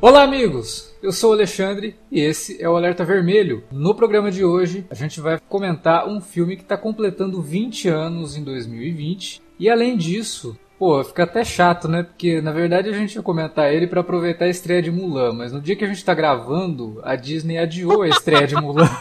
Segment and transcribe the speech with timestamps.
[0.00, 0.94] Olá, amigos!
[1.02, 3.64] Eu sou o Alexandre e esse é o Alerta Vermelho.
[3.72, 8.36] No programa de hoje, a gente vai comentar um filme que está completando 20 anos
[8.36, 9.42] em 2020.
[9.58, 12.04] E além disso, pô, fica até chato, né?
[12.04, 15.52] Porque na verdade a gente ia comentar ele para aproveitar a estreia de Mulan, mas
[15.52, 18.88] no dia que a gente está gravando, a Disney adiou a estreia de Mulan.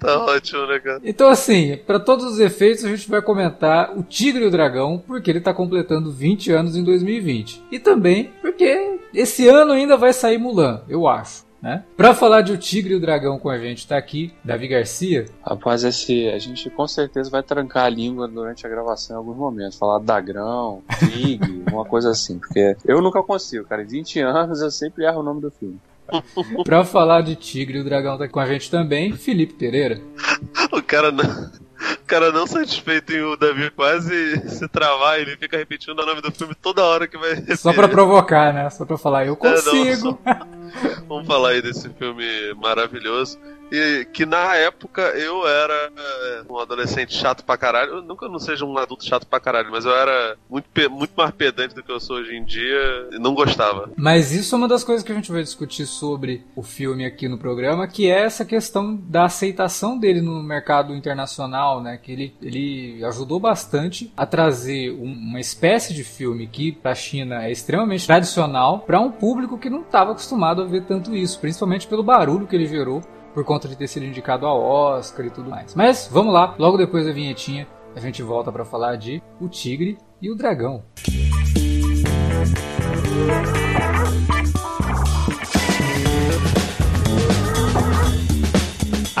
[0.00, 0.98] Tá ótimo, né, cara?
[1.04, 5.02] Então, assim, para todos os efeitos, a gente vai comentar o Tigre e o Dragão,
[5.06, 7.62] porque ele tá completando 20 anos em 2020.
[7.70, 11.48] E também porque esse ano ainda vai sair Mulan, eu acho.
[11.62, 11.84] Né?
[11.94, 15.26] Para falar de O Tigre e o Dragão com a gente, tá aqui Davi Garcia.
[15.44, 19.36] Rapaz, esse, a gente com certeza vai trancar a língua durante a gravação em alguns
[19.36, 19.78] momentos.
[19.78, 22.38] Falar Dagrão, Tigre, uma coisa assim.
[22.38, 23.82] Porque eu nunca consigo, cara.
[23.82, 25.78] Em 20 anos eu sempre erro o nome do filme.
[26.64, 30.00] pra falar de Tigre e o Dragão tá com a gente também, Felipe Pereira.
[30.72, 31.50] o cara não.
[32.02, 36.20] O cara não satisfeito em o Davi quase se travar, ele fica repetindo o nome
[36.20, 37.56] do filme toda hora que vai.
[37.56, 38.68] Só pra provocar, né?
[38.70, 40.18] Só pra falar, eu consigo.
[40.24, 40.46] É, não, só...
[41.08, 43.38] Vamos falar aí desse filme maravilhoso.
[43.72, 47.94] E que na época eu era é, um adolescente chato pra caralho.
[47.94, 51.30] Eu nunca não seja um adulto chato pra caralho, mas eu era muito, muito mais
[51.30, 53.90] pedante do que eu sou hoje em dia e não gostava.
[53.96, 57.28] Mas isso é uma das coisas que a gente vai discutir sobre o filme aqui
[57.28, 61.96] no programa, que é essa questão da aceitação dele no mercado internacional, né?
[61.96, 67.44] Que ele, ele ajudou bastante a trazer um, uma espécie de filme que pra China
[67.44, 71.86] é extremamente tradicional para um público que não estava acostumado a ver tanto isso, principalmente
[71.86, 73.00] pelo barulho que ele gerou
[73.34, 75.74] por conta de ter sido indicado ao Oscar e tudo mais.
[75.74, 79.98] Mas vamos lá, logo depois da vinhetinha a gente volta para falar de O Tigre
[80.20, 80.82] e o Dragão.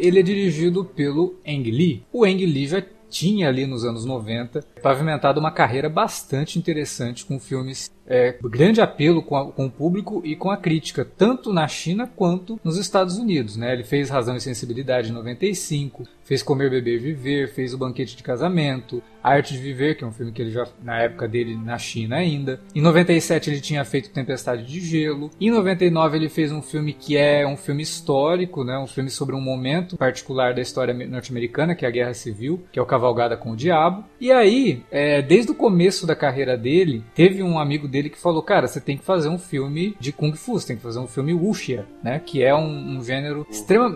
[0.01, 2.03] Ele é dirigido pelo Ang Lee.
[2.13, 7.39] O Ang Lee já tinha ali nos anos 90 pavimentado uma carreira bastante interessante com
[7.39, 11.69] filmes é, grande apelo com, a, com, o público e com a crítica, tanto na
[11.69, 13.57] China quanto nos Estados Unidos.
[13.57, 13.73] Né?
[13.73, 18.23] Ele fez Razão e Sensibilidade em 95, fez Comer, Beber Viver, fez O Banquete de
[18.25, 21.79] Casamento, Arte de Viver, que é um filme que ele já, na época dele, na
[21.79, 22.61] China ainda.
[22.75, 25.31] Em 97 ele tinha feito Tempestade de Gelo.
[25.41, 28.77] Em 99 ele fez um filme que é um filme histórico, né?
[28.77, 32.79] um filme sobre um momento particular da história norte-americana, que é a Guerra Civil, que
[32.79, 34.05] é o Cavalgada com o Diabo.
[34.21, 38.43] E aí, é, desde o começo da carreira dele, teve um amigo dele que falou,
[38.43, 41.07] cara, você tem que fazer um filme de Kung Fu, você tem que fazer um
[41.07, 42.21] filme wuxia, né?
[42.25, 43.47] Que é um, um gênero.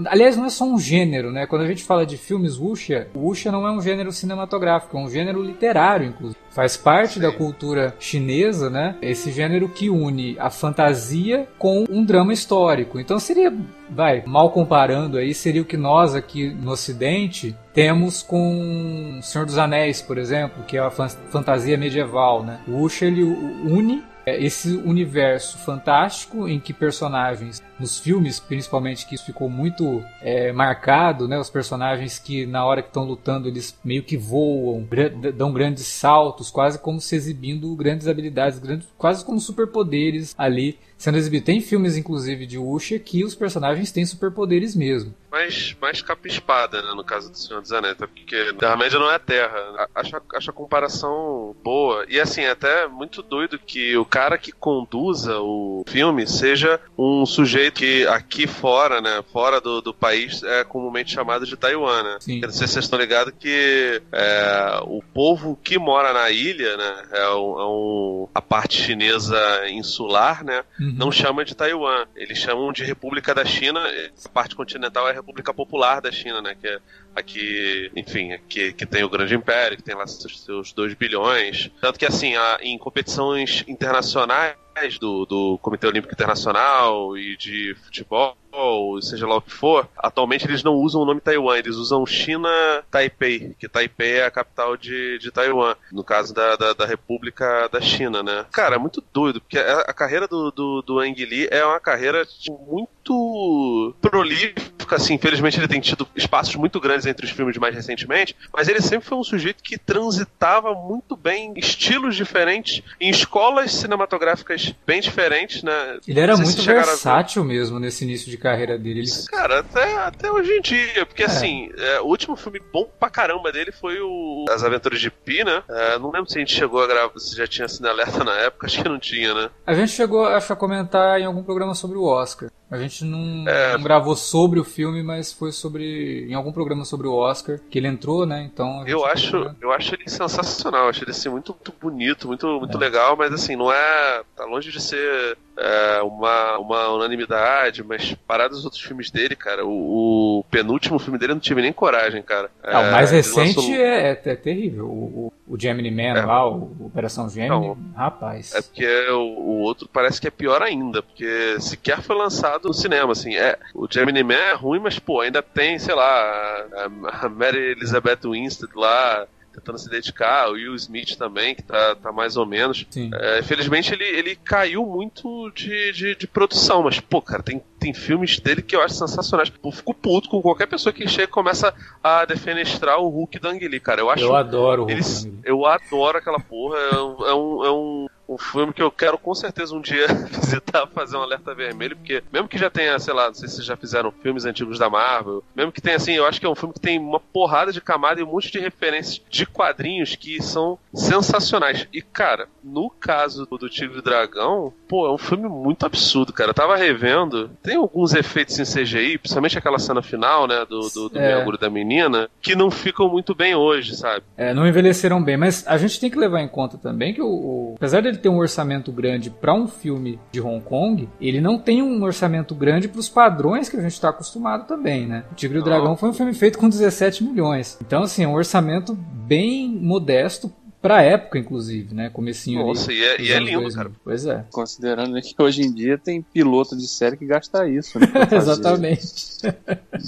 [0.06, 1.47] Aliás, não é só um gênero, né?
[1.47, 5.11] Quando a gente fala de filmes wuxia, wuxia não é um gênero cinematográfico, é um
[5.11, 6.44] gênero literário, inclusive.
[6.55, 7.21] Faz parte Sim.
[7.21, 8.97] da cultura chinesa, né?
[9.03, 13.01] Esse gênero que une a fantasia com um drama histórico.
[13.01, 13.53] Então seria,
[13.91, 19.59] vai, mal comparando aí, seria o que nós aqui no Ocidente temos com Senhor dos
[19.59, 22.61] Anéis, por exemplo, que é a fantasia medieval, né?
[22.69, 29.15] O Wuxia ele une é, esse universo fantástico em que personagens nos filmes, principalmente que
[29.15, 31.38] isso ficou muito é, marcado, né?
[31.38, 34.87] Os personagens que na hora que estão lutando eles meio que voam,
[35.35, 41.19] dão grandes saltos, quase como se exibindo grandes habilidades, grandes, quase como superpoderes ali sendo
[41.19, 41.44] exibido.
[41.44, 45.15] Tem filmes, inclusive, de Wuxia que os personagens têm superpoderes mesmo.
[45.31, 49.88] Mais, mais capa-espada, né, no caso do Senhor dos Anéis, porque Terra-média não é Terra.
[49.94, 52.06] Acho, acho a comparação boa.
[52.09, 57.27] E assim, é até muito doido que o cara que conduza o filme seja um
[57.27, 62.16] sujeito que aqui fora, né, fora do, do país, é comumente chamado de Taiwan, né?
[62.20, 62.40] Sim.
[62.40, 67.02] Não sei se vocês estão ligados que é, o povo que mora na ilha, né,
[67.12, 69.37] é, um, é um, a parte chinesa
[69.69, 70.94] insular, né, uhum.
[70.96, 72.06] não chama de Taiwan.
[72.14, 73.81] Eles chamam de República da China.
[74.25, 76.78] A parte continental é a República Popular da China, né, que é
[77.14, 81.70] aqui, enfim, aqui, que tem o Grande Império, que tem lá seus, seus 2 bilhões.
[81.81, 84.56] Tanto que, assim, a, em competições internacionais
[85.00, 90.47] do, do Comitê Olímpico Internacional e de futebol, ou seja lá o que for, atualmente
[90.47, 92.49] eles não usam o nome Taiwan, eles usam China
[92.91, 97.69] Taipei, que Taipei é a capital de, de Taiwan, no caso da, da, da República
[97.69, 98.47] da China, né?
[98.53, 101.81] Cara, é muito doido, porque a, a carreira do, do, do Ang Lee é uma
[101.81, 107.56] carreira tipo, muito prolífica, assim, infelizmente ele tem tido espaços muito grandes entre os filmes
[107.56, 113.11] mais recentemente, mas ele sempre foi um sujeito que transitava muito bem estilos diferentes em
[113.11, 115.99] escolas cinematográficas bem diferentes, né?
[116.06, 119.00] Ele era muito versátil mesmo nesse início de carreira dele.
[119.00, 119.11] Ele...
[119.31, 121.26] Cara, até, até hoje em dia, porque é.
[121.26, 125.43] assim, é, o último filme bom pra caramba dele foi o As Aventuras de Pi,
[125.43, 125.62] né?
[125.69, 128.35] É, não lembro se a gente chegou a gravar, se já tinha sido alerta na
[128.41, 129.50] época, acho que não tinha, né?
[129.67, 132.50] A gente chegou, acho, a comentar em algum programa sobre o Oscar.
[132.70, 133.76] A gente não, é.
[133.76, 136.26] não, gravou sobre o filme, mas foi sobre.
[136.29, 138.43] em algum programa sobre o Oscar, que ele entrou, né?
[138.52, 138.85] Então.
[138.87, 142.81] Eu acho, eu acho ele sensacional, acho ele assim, muito, muito bonito, muito, muito é.
[142.81, 144.23] legal, mas assim, não é.
[144.35, 149.65] tá longe de ser é, uma, uma unanimidade, mas parados os outros filmes dele, cara,
[149.65, 152.51] o, o, penúltimo filme dele eu não tive nem coragem, cara.
[152.62, 153.75] É, o mais recente lançou...
[153.75, 154.87] é, é, é, terrível.
[154.87, 156.25] O, o, o Gemini Man é.
[156.25, 158.55] lá, o, Operação Gemini, não, rapaz.
[158.55, 162.75] É porque o, o outro parece que é pior ainda, porque sequer foi lançado no
[162.75, 163.37] cinema, assim.
[163.37, 167.73] É, o Gemini Man é ruim, mas, pô, ainda tem, sei lá, a, a Mary
[167.73, 172.45] Elizabeth Winstead lá, tentando se dedicar, o Will Smith também, que tá, tá mais ou
[172.45, 172.87] menos.
[172.97, 177.95] É, infelizmente ele, ele caiu muito de, de, de, produção, mas, pô, cara, tem, tem
[177.95, 179.53] filmes dele que eu acho sensacionais.
[179.62, 181.73] Eu fico puto com qualquer pessoa que chega e começa
[182.03, 184.01] a defenestrar o Hulk da cara.
[184.01, 185.41] Eu, acho, eu adoro o Hulk.
[185.45, 186.79] eu adoro aquela porra.
[186.79, 190.06] É um, é um, é um um filme que eu quero com certeza um dia
[190.31, 193.56] visitar, fazer um alerta vermelho, porque mesmo que já tenha, sei lá, não sei se
[193.56, 196.48] vocês já fizeram filmes antigos da Marvel, mesmo que tenha assim, eu acho que é
[196.48, 200.16] um filme que tem uma porrada de camada e um monte de referências de quadrinhos
[200.16, 201.86] que são sensacionais.
[201.92, 206.50] E, cara, no caso do Tigre e Dragão, pô, é um filme muito absurdo, cara.
[206.50, 211.08] Eu tava revendo, tem alguns efeitos em CGI, principalmente aquela cena final, né, do, do,
[211.08, 211.44] do é.
[211.58, 214.25] da menina, que não ficam muito bem hoje, sabe?
[214.36, 217.26] É, não envelheceram bem, mas a gente tem que levar em conta também que o,
[217.26, 221.59] o apesar dele ter um orçamento grande para um filme de Hong Kong, ele não
[221.59, 225.25] tem um orçamento grande para os padrões que a gente está acostumado também, né?
[225.31, 227.76] O Tigre e o Dragão foi um filme feito com 17 milhões.
[227.87, 230.50] Então, assim, é um orçamento bem modesto
[230.84, 232.10] Pra época, inclusive, né?
[232.10, 233.00] Comecinho Nossa, ali.
[233.00, 233.75] Nossa, e, é, e é lindo, 2000.
[233.75, 233.90] cara.
[234.04, 234.44] Pois é.
[234.52, 238.06] Considerando que hoje em dia tem piloto de série que gasta isso, né?
[238.31, 239.38] Exatamente.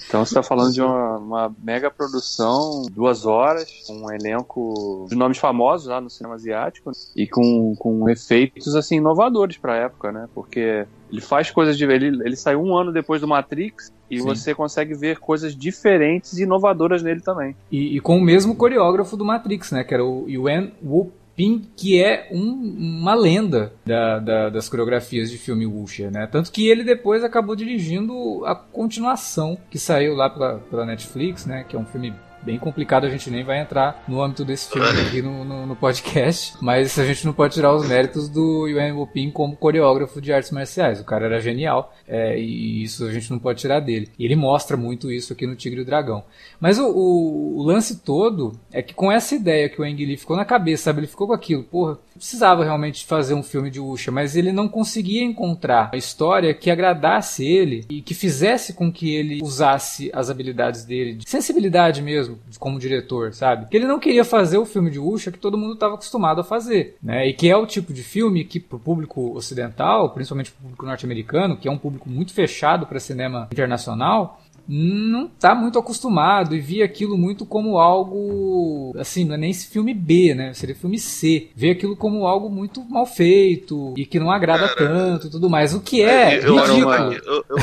[0.07, 5.17] então você tá falando de uma, uma, mega produção, duas horas, com um elenco de
[5.17, 10.29] nomes famosos lá no cinema asiático e com, com efeitos, assim, inovadores pra época, né?
[10.35, 11.87] Porque ele faz coisas de.
[11.87, 14.25] Ele, ele saiu um ano depois do Matrix e Sim.
[14.25, 17.57] você consegue ver coisas diferentes e inovadoras nele também.
[17.71, 19.85] E, e, com o mesmo coreógrafo do Matrix, né?
[19.85, 25.31] Que era o Yuan Wu Ping, que é um, uma lenda da, da, das coreografias
[25.31, 26.27] de filme Wuxia, né?
[26.27, 31.65] Tanto que ele depois acabou dirigindo a continuação que saiu lá pela, pela Netflix, né?
[31.69, 32.15] Que é um filme
[32.47, 35.75] bem complicado, a gente nem vai entrar no âmbito desse filme aqui no, no, no
[35.75, 40.33] podcast, mas a gente não pode tirar os méritos do Yuan Wopin como coreógrafo de
[40.33, 41.01] artes marciais.
[41.01, 44.09] O cara era genial é, e isso a gente não pode tirar dele.
[44.17, 46.23] E ele mostra muito isso aqui no Tigre e o Dragão.
[46.61, 50.17] Mas o, o, o lance todo é que com essa ideia que o Ang Lee
[50.17, 51.01] ficou na cabeça, sabe?
[51.01, 54.69] Ele ficou com aquilo, porra, precisava realmente fazer um filme de Usha, mas ele não
[54.69, 60.31] conseguia encontrar a história que agradasse ele e que fizesse com que ele usasse as
[60.31, 63.69] habilidades dele, de sensibilidade mesmo, como diretor, sabe?
[63.69, 66.45] Que ele não queria fazer o filme de Usha que todo mundo estava acostumado a
[66.45, 67.29] fazer, né?
[67.29, 71.57] E que é o tipo de filme que pro público ocidental, principalmente pro público norte-americano,
[71.57, 76.85] que é um público muito fechado para cinema internacional, não tá muito acostumado e via
[76.85, 80.53] aquilo muito como algo assim, não é nem esse filme B, né?
[80.55, 81.49] Seria filme C.
[81.55, 85.49] Vê aquilo como algo muito mal feito e que não agrada Cara, tanto e tudo
[85.49, 85.75] mais.
[85.75, 87.13] O que é, eu, ridículo.
[87.13, 87.57] Eu, eu,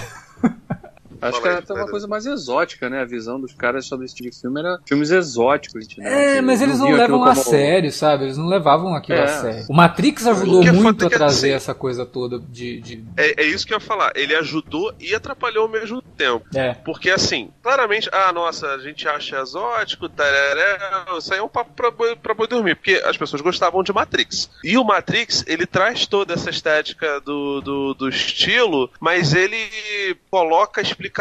[1.29, 3.01] Acho que era até uma coisa mais exótica, né?
[3.01, 5.87] A visão dos caras sobre esse tipo de filme era filmes exóticos.
[5.97, 6.37] Né?
[6.37, 7.43] É, mas eles não, não levam a como...
[7.43, 8.25] sério, sabe?
[8.25, 9.23] Eles não levavam aquilo é.
[9.23, 9.65] a sério.
[9.69, 12.79] O Matrix ajudou é muito a trazer assim, essa coisa toda de.
[12.81, 13.03] de...
[13.17, 14.11] É, é, isso que eu ia falar.
[14.15, 16.45] Ele ajudou e atrapalhou ao mesmo tempo.
[16.53, 16.73] É.
[16.73, 20.77] Porque assim, claramente, ah, nossa, a gente acha exótico, tararé,
[21.17, 22.75] isso aí é um papo pra, pra poder dormir.
[22.75, 24.49] Porque as pessoas gostavam de Matrix.
[24.63, 29.57] E o Matrix, ele traz toda essa estética do, do, do estilo, mas ele
[30.29, 31.12] coloca explicações,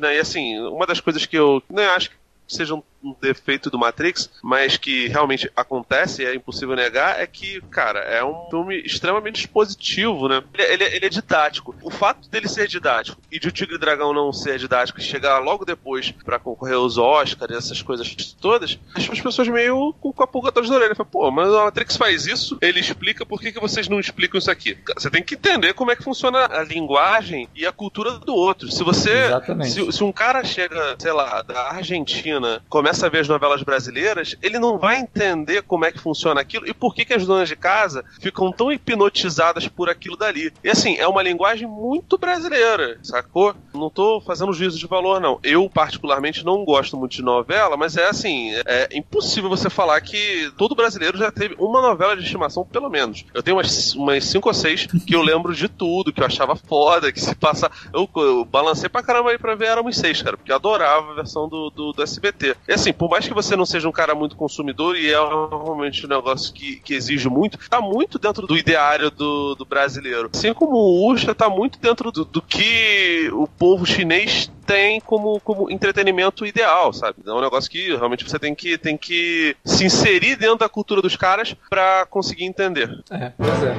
[0.00, 0.16] né?
[0.16, 2.16] E assim, uma das coisas que eu né, acho que
[2.46, 8.00] seja um defeito do Matrix, mas que realmente acontece, é impossível negar, é que, cara,
[8.00, 10.42] é um filme extremamente expositivo, né?
[10.54, 11.74] Ele, ele, ele, é didático.
[11.82, 15.02] O fato dele ser didático e de o Tigre e Dragão não ser didático e
[15.02, 20.22] chegar logo depois para concorrer aos Oscars, essas coisas todas, deixa as pessoas meio com
[20.22, 20.94] a pulga atrás da orelha.
[20.94, 24.38] Fala, Pô, mas o Matrix faz isso, ele explica por que, que vocês não explicam
[24.38, 24.76] isso aqui.
[24.96, 28.70] Você tem que entender como é que funciona a linguagem e a cultura do outro.
[28.70, 29.28] Se você.
[29.64, 33.62] Se, se um cara chega, sei lá, da Argentina, começa começa a ver as novelas
[33.62, 37.24] brasileiras, ele não vai entender como é que funciona aquilo e por que, que as
[37.24, 40.52] donas de casa ficam tão hipnotizadas por aquilo dali.
[40.64, 43.54] E assim, é uma linguagem muito brasileira, sacou?
[43.72, 45.38] Não tô fazendo juízo de valor, não.
[45.44, 50.52] Eu, particularmente, não gosto muito de novela, mas é assim, é impossível você falar que
[50.56, 53.24] todo brasileiro já teve uma novela de estimação, pelo menos.
[53.32, 56.56] Eu tenho umas, umas cinco ou seis que eu lembro de tudo, que eu achava
[56.56, 57.70] foda, que se passa.
[57.94, 61.14] Eu, eu balancei pra caramba aí pra ver Éramos Seis, cara, porque eu adorava a
[61.14, 62.56] versão do, do, do SBT.
[62.66, 66.04] E assim, por mais que você não seja um cara muito consumidor, e é realmente
[66.04, 70.30] um negócio que, que exige muito, tá muito dentro do ideário do, do brasileiro.
[70.32, 75.40] Assim como o Usha tá muito dentro do, do que o povo chinês tem como,
[75.40, 77.16] como entretenimento ideal, sabe?
[77.26, 81.02] É um negócio que realmente você tem que, tem que se inserir dentro da cultura
[81.02, 82.88] dos caras para conseguir entender.
[83.10, 83.74] É, pois é.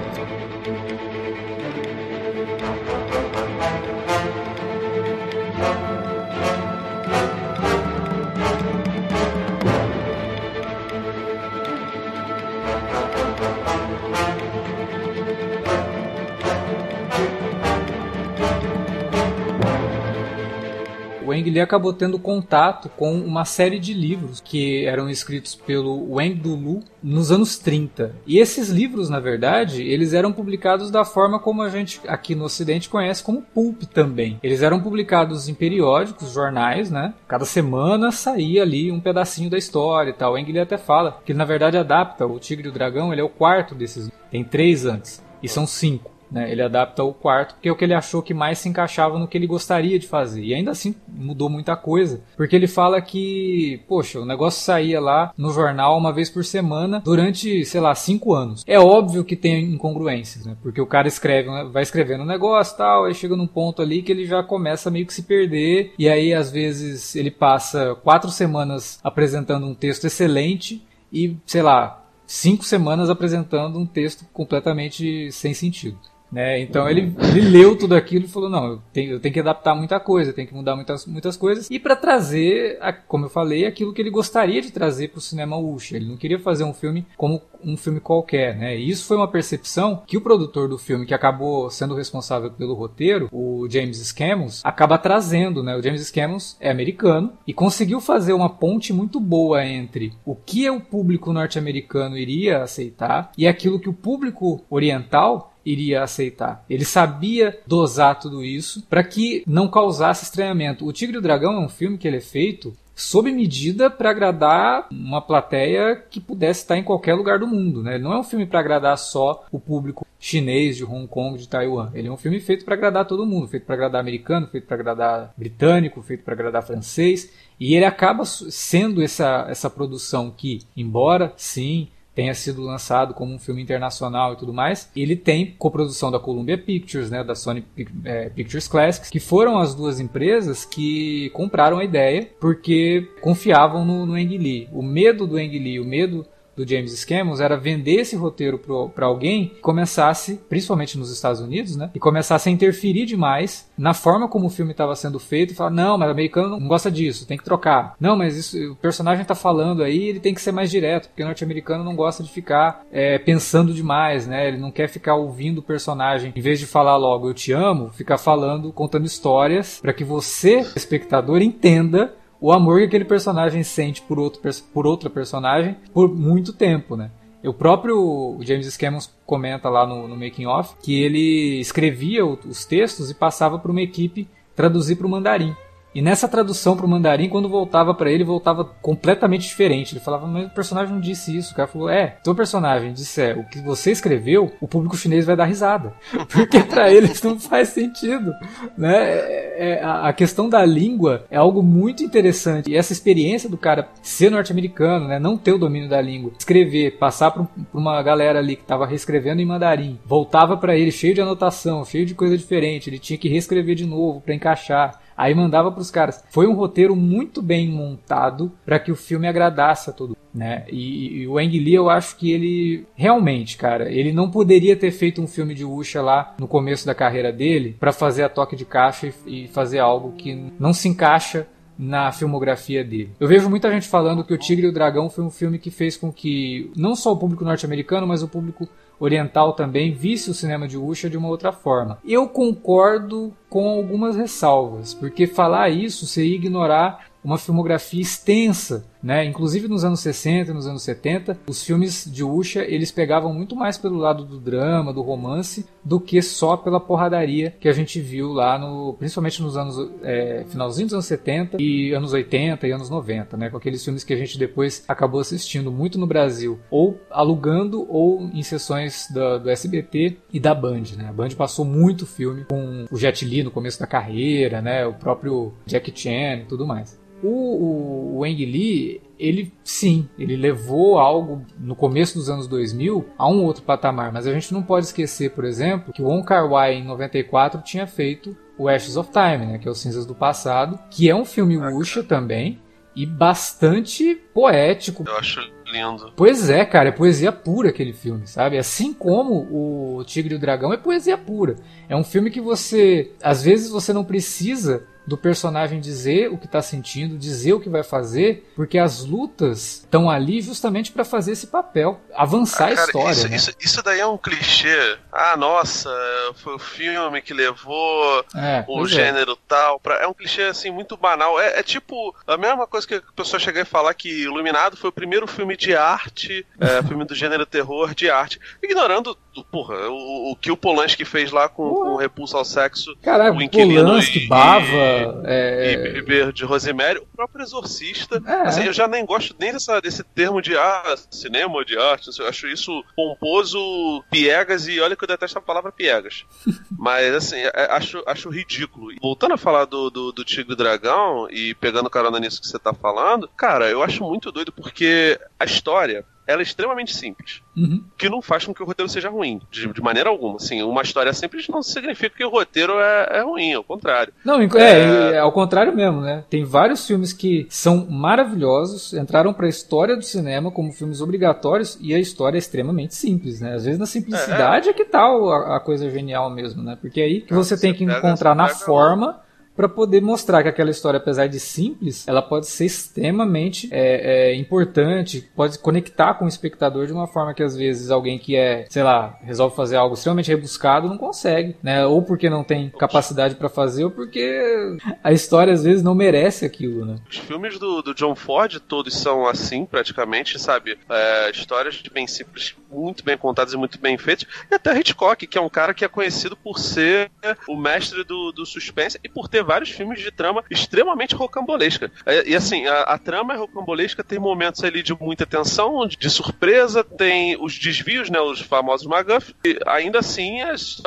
[21.31, 26.15] O Ang Lee acabou tendo contato com uma série de livros que eram escritos pelo
[26.15, 28.13] Wang Dulu nos anos 30.
[28.27, 32.43] E esses livros, na verdade, eles eram publicados da forma como a gente aqui no
[32.43, 34.39] Ocidente conhece como pulp também.
[34.43, 37.13] Eles eram publicados em periódicos, jornais, né?
[37.29, 40.33] Cada semana saía ali um pedacinho da história e tal.
[40.33, 43.13] O Ang Lee até fala que ele, na verdade adapta o Tigre e o Dragão,
[43.13, 44.11] ele é o quarto desses.
[44.29, 45.23] Tem três antes.
[45.41, 46.11] E são cinco.
[46.31, 46.51] Né?
[46.51, 49.27] Ele adapta o quarto porque é o que ele achou que mais se encaixava no
[49.27, 50.43] que ele gostaria de fazer.
[50.43, 55.33] E ainda assim mudou muita coisa, porque ele fala que, poxa, o negócio saía lá
[55.37, 58.63] no jornal uma vez por semana durante, sei lá, cinco anos.
[58.65, 60.55] É óbvio que tem incongruências, né?
[60.61, 64.11] Porque o cara escreve, vai escrevendo um negócio tal, aí chega num ponto ali que
[64.11, 68.99] ele já começa meio que se perder, e aí às vezes ele passa quatro semanas
[69.03, 75.97] apresentando um texto excelente e, sei lá, cinco semanas apresentando um texto completamente sem sentido.
[76.31, 76.61] Né?
[76.61, 79.75] Então ele, ele leu tudo aquilo e falou: não, eu tenho, eu tenho que adaptar
[79.75, 81.69] muita coisa, tenho que mudar muitas, muitas coisas.
[81.69, 85.57] E para trazer, como eu falei, aquilo que ele gostaria de trazer para o cinema
[85.57, 85.97] Wuxia.
[85.97, 88.55] Ele não queria fazer um filme como um filme qualquer.
[88.57, 88.77] Né?
[88.77, 92.73] E isso foi uma percepção que o produtor do filme, que acabou sendo responsável pelo
[92.73, 95.63] roteiro, o James Scammons, acaba trazendo.
[95.63, 95.75] Né?
[95.75, 100.69] O James Scammons é americano e conseguiu fazer uma ponte muito boa entre o que
[100.69, 106.63] o público norte-americano iria aceitar e aquilo que o público oriental iria aceitar.
[106.69, 110.85] Ele sabia dosar tudo isso para que não causasse estranhamento.
[110.85, 114.11] O Tigre e o Dragão é um filme que ele é feito sob medida para
[114.11, 117.81] agradar uma plateia que pudesse estar em qualquer lugar do mundo.
[117.81, 117.95] Né?
[117.95, 121.47] Ele não é um filme para agradar só o público chinês de Hong Kong, de
[121.47, 121.89] Taiwan.
[121.93, 124.75] Ele é um filme feito para agradar todo mundo, feito para agradar americano, feito para
[124.75, 127.31] agradar britânico, feito para agradar francês.
[127.59, 131.89] E ele acaba sendo essa, essa produção que, embora sim
[132.21, 134.91] tenha sido lançado como um filme internacional e tudo mais.
[134.95, 137.65] Ele tem coprodução da Columbia Pictures, né, da Sony
[138.05, 144.05] é, Pictures Classics, que foram as duas empresas que compraram a ideia porque confiavam no,
[144.05, 144.69] no Ang Lee.
[144.71, 146.23] O medo do Ang Lee, o medo
[146.63, 148.59] do James Scammons era vender esse roteiro
[148.93, 153.93] para alguém que começasse, principalmente nos Estados Unidos, né, e começasse a interferir demais na
[153.93, 156.91] forma como o filme estava sendo feito e falar, não, mas o americano não gosta
[156.91, 157.95] disso, tem que trocar.
[157.99, 161.23] Não, mas isso, o personagem está falando aí, ele tem que ser mais direto, porque
[161.23, 165.59] o norte-americano não gosta de ficar é, pensando demais, né, ele não quer ficar ouvindo
[165.59, 169.93] o personagem, em vez de falar logo eu te amo, ficar falando, contando histórias, para
[169.93, 174.41] que você, espectador, entenda o amor que aquele personagem sente por, outro,
[174.73, 177.11] por outra personagem por muito tempo, né?
[177.43, 183.09] O próprio James Cameron comenta lá no, no Making Off que ele escrevia os textos
[183.09, 185.55] e passava para uma equipe traduzir para o mandarim.
[185.93, 189.93] E nessa tradução pro mandarim, quando voltava para ele, voltava completamente diferente.
[189.93, 191.51] Ele falava, mas o personagem não disse isso.
[191.51, 195.35] O cara falou, é, teu personagem disser o que você escreveu, o público chinês vai
[195.35, 195.93] dar risada.
[196.31, 198.31] Porque para eles não faz sentido.
[198.77, 198.95] Né?
[198.95, 202.71] É, é, a questão da língua é algo muito interessante.
[202.71, 206.97] E essa experiência do cara ser norte-americano, né, não ter o domínio da língua, escrever,
[206.97, 211.21] passar pra, uma galera ali que tava reescrevendo em mandarim, voltava para ele cheio de
[211.21, 214.99] anotação, cheio de coisa diferente, ele tinha que reescrever de novo para encaixar.
[215.21, 216.23] Aí mandava para os caras.
[216.31, 220.63] Foi um roteiro muito bem montado para que o filme agradasse a todo né?
[220.67, 224.89] E, e, o Ang Lee, eu acho que ele realmente, cara, ele não poderia ter
[224.89, 228.55] feito um filme de Usha lá no começo da carreira dele para fazer a toque
[228.55, 231.45] de caixa e, e fazer algo que não se encaixa
[231.77, 233.11] na filmografia dele.
[233.19, 235.69] Eu vejo muita gente falando que O Tigre e o Dragão foi um filme que
[235.69, 238.67] fez com que não só o público norte-americano, mas o público
[239.03, 241.97] oriental também visse o cinema de Usha de uma outra forma.
[242.05, 249.25] Eu concordo com algumas ressalvas, porque falar isso seria ignorar uma filmografia extensa, né?
[249.25, 253.55] Inclusive nos anos 60 e nos anos 70, os filmes de Usha, eles pegavam muito
[253.55, 257.99] mais pelo lado do drama, do romance, do que só pela porradaria que a gente
[257.99, 262.71] viu lá no, principalmente nos anos é, finalzinho dos anos 70 e anos 80 e
[262.71, 263.49] anos 90, né?
[263.49, 268.29] Com aqueles filmes que a gente depois acabou assistindo muito no Brasil, ou alugando ou
[268.33, 271.07] em sessões do, do SBT e da Band, né?
[271.09, 274.85] A Band passou muito filme com o Jet Li no começo da carreira, né?
[274.85, 277.00] O próprio Jack Chan e tudo mais.
[277.23, 283.05] O, o, o Wang Lee, ele sim, ele levou algo no começo dos anos 2000
[283.17, 286.25] a um outro patamar, mas a gente não pode esquecer, por exemplo, que o Wong
[286.25, 290.15] Kar-wai em 94 tinha feito o Ashes of Time, né, que é o Cinzas do
[290.15, 292.59] Passado, que é um filme wuxia também
[292.95, 295.03] e bastante poético.
[295.07, 296.11] Eu acho lindo.
[296.15, 298.57] Pois é, cara, é poesia pura aquele filme, sabe?
[298.57, 301.55] Assim como o Tigre e o Dragão é poesia pura.
[301.87, 306.45] É um filme que você, às vezes você não precisa do personagem dizer o que
[306.45, 311.33] está sentindo, dizer o que vai fazer, porque as lutas estão ali justamente para fazer
[311.33, 313.11] esse papel, avançar ah, cara, a história.
[313.11, 313.35] Isso, né?
[313.35, 314.97] isso, isso, daí é um clichê.
[315.11, 315.89] Ah, nossa,
[316.35, 318.87] foi o filme que levou é, o é.
[318.87, 319.37] gênero é.
[319.49, 319.81] tal.
[319.81, 319.95] Pra...
[319.95, 321.37] É um clichê assim muito banal.
[321.37, 324.89] É, é, tipo a mesma coisa que a pessoa chegar e falar que Iluminado foi
[324.89, 329.17] o primeiro filme de arte, é, filme do gênero terror de arte, ignorando
[329.51, 333.41] porra, o, o que o Polanski fez lá com, com Repulso ao Sexo, Caraca, o
[333.41, 335.73] Inquilino Polanski, e, Bava, e, é...
[335.73, 338.21] e Beber de Rosemary, o próprio Exorcista.
[338.25, 338.47] É.
[338.47, 342.27] Assim, eu já nem gosto nem dessa, desse termo de ah, cinema de arte, eu
[342.27, 346.25] acho isso pomposo, piegas, e olha que eu detesto a palavra piegas.
[346.77, 348.93] Mas assim, é, acho, acho ridículo.
[349.01, 352.59] Voltando a falar do, do, do Tigre e Dragão e pegando carona nisso que você
[352.59, 357.41] tá falando, cara, eu acho muito doido porque a história ela é extremamente simples.
[357.55, 357.83] Uhum.
[357.97, 360.35] Que não faz com que o roteiro seja ruim, de, de, maneira alguma.
[360.35, 364.13] Assim, uma história simples não significa que o roteiro é, é ruim, ao contrário.
[364.23, 366.23] Não, é, é, é, ao contrário mesmo, né?
[366.29, 371.77] Tem vários filmes que são maravilhosos, entraram para a história do cinema como filmes obrigatórios
[371.81, 373.55] e a história é extremamente simples, né?
[373.55, 376.77] Às vezes na simplicidade é, é que tal tá a, a, coisa genial mesmo, né?
[376.79, 379.19] Porque aí que você tem que encontrar na forma
[379.55, 384.35] para poder mostrar que aquela história, apesar de simples, ela pode ser extremamente é, é,
[384.35, 388.65] importante, pode conectar com o espectador de uma forma que às vezes alguém que é,
[388.69, 391.85] sei lá, resolve fazer algo extremamente rebuscado não consegue, né?
[391.85, 396.45] Ou porque não tem capacidade para fazer, ou porque a história às vezes não merece
[396.45, 396.95] aquilo, né?
[397.09, 400.77] Os filmes do, do John Ford todos são assim, praticamente, sabe?
[400.89, 404.27] É, histórias bem simples, muito bem contadas e muito bem feitas.
[404.49, 407.11] E até Hitchcock, que é um cara que é conhecido por ser
[407.47, 411.91] o mestre do, do suspense e por ter vários filmes de trama extremamente rocambolesca.
[412.05, 416.09] E, e assim, a, a, trama é rocambolesca, tem momentos ali de muita tensão, de,
[416.09, 420.81] surpresa, tem os desvios, né, os famosos MacGuff, e ainda assim as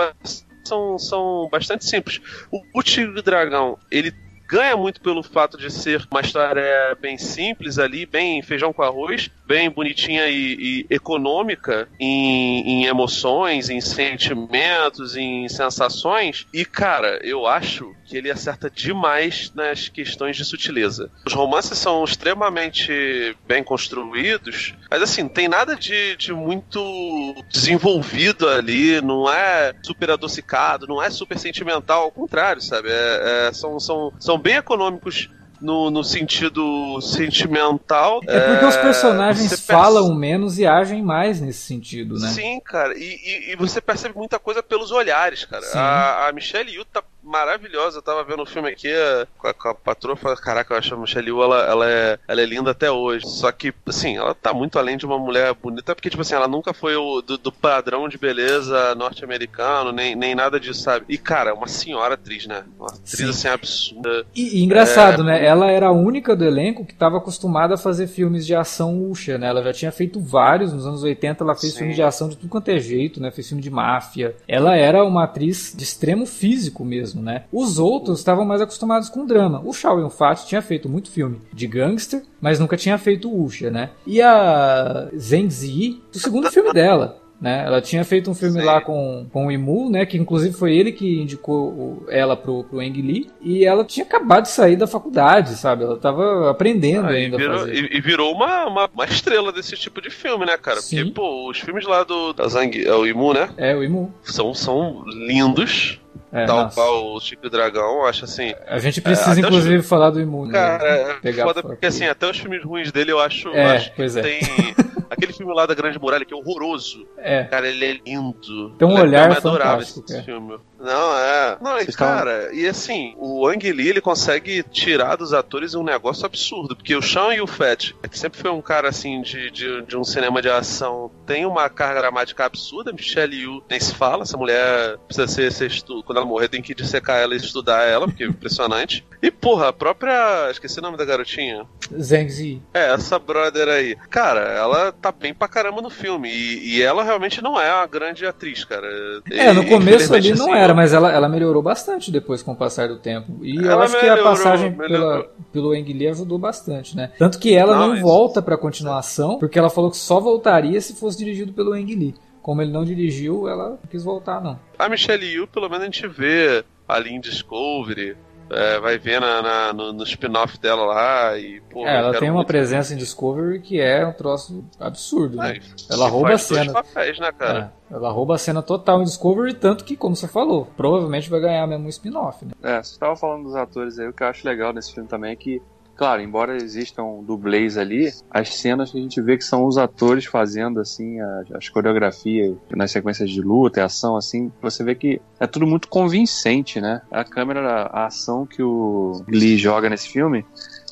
[0.64, 2.20] são, são bastante simples.
[2.50, 4.12] O, o Tigre Dragão, ele
[4.46, 9.30] ganha muito pelo fato de ser uma história bem simples ali, bem feijão com arroz,
[9.46, 16.46] bem bonitinha e, e econômica em, em, emoções, em sentimentos, em sensações.
[16.52, 21.10] E, cara, eu acho que ele acerta demais nas questões de sutileza.
[21.26, 29.00] Os romances são extremamente bem construídos, mas assim, tem nada de, de muito desenvolvido ali,
[29.00, 32.88] não é super adocicado, não é super sentimental, ao contrário, sabe?
[32.90, 35.28] É, é, são, são, são bem econômicos
[35.64, 38.20] no, no sentido sentimental.
[38.26, 40.18] É porque é, os personagens falam perce...
[40.20, 42.28] menos e agem mais nesse sentido, né?
[42.28, 42.96] Sim, cara.
[42.96, 45.64] E, e, e, você percebe muita coisa pelos olhares, cara.
[45.74, 47.98] A, a Michelle Yu tá maravilhosa.
[47.98, 48.92] Eu tava vendo o filme aqui
[49.38, 52.18] com a, com a patroa, falei, caraca, eu acho a Michelle Yeoh, ela, ela, é,
[52.28, 53.26] ela é linda até hoje.
[53.28, 56.48] Só que, assim, ela tá muito além de uma mulher bonita, porque, tipo assim, ela
[56.48, 61.06] nunca foi o do, do padrão de beleza norte-americano, nem, nem nada disso, sabe?
[61.08, 62.64] E, cara, é uma senhora atriz, né?
[62.78, 63.28] Uma atriz, Sim.
[63.28, 64.26] assim, absurda.
[64.34, 65.24] E, e engraçado, é...
[65.24, 65.44] né?
[65.44, 69.38] Ela era a única do elenco que estava acostumada a fazer filmes de ação Usha,
[69.38, 69.48] né?
[69.48, 71.78] Ela já tinha feito vários, nos anos 80 ela fez Sim.
[71.80, 73.30] filmes de ação de tudo quanto é jeito, né?
[73.30, 74.36] Fez filme de máfia.
[74.46, 77.44] Ela era uma atriz de extremo físico mesmo, né?
[77.52, 79.60] Os outros estavam mais acostumados com drama.
[79.64, 83.90] O Shao Yun-fat tinha feito muito filme de gangster, mas nunca tinha feito Usha, né?
[84.06, 87.24] E a Zheng Ziyi, o segundo filme dela.
[87.40, 87.64] Né?
[87.66, 88.64] Ela tinha feito um filme Sim.
[88.64, 90.06] lá com, com o Imu, né?
[90.06, 93.30] Que inclusive foi ele que indicou ela pro, pro Ang Lee.
[93.42, 95.84] E ela tinha acabado de sair da faculdade, sabe?
[95.84, 97.36] Ela tava aprendendo ah, ainda.
[97.36, 100.80] E virou, e, e virou uma, uma, uma, estrela desse tipo de filme, né, cara?
[100.80, 100.96] Sim.
[100.96, 103.50] Porque, pô, os filmes lá do da Zang, é o Imu, né?
[103.58, 104.14] É, o Imu.
[104.22, 106.00] São, são lindos.
[106.32, 106.74] É, tal nossa.
[106.74, 108.52] qual o Chico Dragão, acho assim.
[108.66, 109.88] A gente precisa, é, inclusive, os...
[109.88, 110.52] falar do Imune.
[110.52, 111.30] Cara, né?
[111.30, 113.48] é foda porque, assim, até os filmes ruins dele eu acho.
[113.50, 114.22] É, acho pois é.
[114.22, 114.40] tem.
[115.08, 117.06] Aquele filme lá da Grande Muralha que é horroroso.
[117.18, 117.44] É.
[117.44, 118.70] Cara, ele é lindo.
[118.70, 120.04] Tem um olhar é fantástico.
[120.08, 120.58] Esse filme.
[120.84, 121.56] Não, é.
[121.60, 126.26] Não, e, cara, e assim, o Ang Lee ele consegue tirar dos atores um negócio
[126.26, 126.76] absurdo.
[126.76, 129.96] Porque o Sean e o Fett, que sempre foi um cara assim de, de, de
[129.96, 132.92] um cinema de ação, tem uma carga dramática absurda.
[132.92, 136.02] Michelle Yu nem se fala, essa mulher precisa ser, ser estu...
[136.04, 139.04] quando ela morrer tem que dissecar ela e estudar ela, porque é impressionante.
[139.22, 140.50] E porra, a própria.
[140.50, 141.64] Esqueci o nome da garotinha.
[141.98, 142.62] Zhang Zi.
[142.74, 143.96] É, essa brother aí.
[144.10, 146.28] Cara, ela tá bem pra caramba no filme.
[146.28, 148.86] E, e ela realmente não é uma grande atriz, cara.
[149.30, 152.56] É, no começo ali não assim, era, mas ela, ela melhorou bastante depois com o
[152.56, 153.38] passar do tempo.
[153.42, 157.12] E ela eu acho melhorou, que a passagem pela, pelo Ang Lee ajudou bastante, né?
[157.18, 160.94] Tanto que ela não, não volta pra continuação, porque ela falou que só voltaria se
[160.94, 162.14] fosse dirigido pelo Ang Lee.
[162.42, 164.58] Como ele não dirigiu, ela não quis voltar, não.
[164.78, 168.16] A Michelle Yu, pelo menos a gente vê ali em Discovery,
[168.50, 172.30] é, vai ver na, na no, no spin-off dela lá e pô, é, ela tem
[172.30, 175.58] uma presença em Discovery que é um troço absurdo, né?
[175.90, 176.72] ela rouba a cena.
[176.72, 177.72] Papéis, né, cara?
[177.90, 181.40] É, ela rouba a cena total em Discovery, tanto que, como você falou, provavelmente vai
[181.40, 182.52] ganhar mesmo um spin-off, né?
[182.62, 185.32] É, você estava falando dos atores aí, o que eu acho legal nesse filme também
[185.32, 185.62] é que
[185.96, 190.24] Claro, embora existam dublês ali, as cenas que a gente vê que são os atores
[190.24, 195.20] fazendo assim as, as coreografias nas sequências de luta e ação assim, você vê que
[195.38, 197.00] é tudo muito convincente, né?
[197.10, 200.44] A câmera, a ação que o Lee joga nesse filme,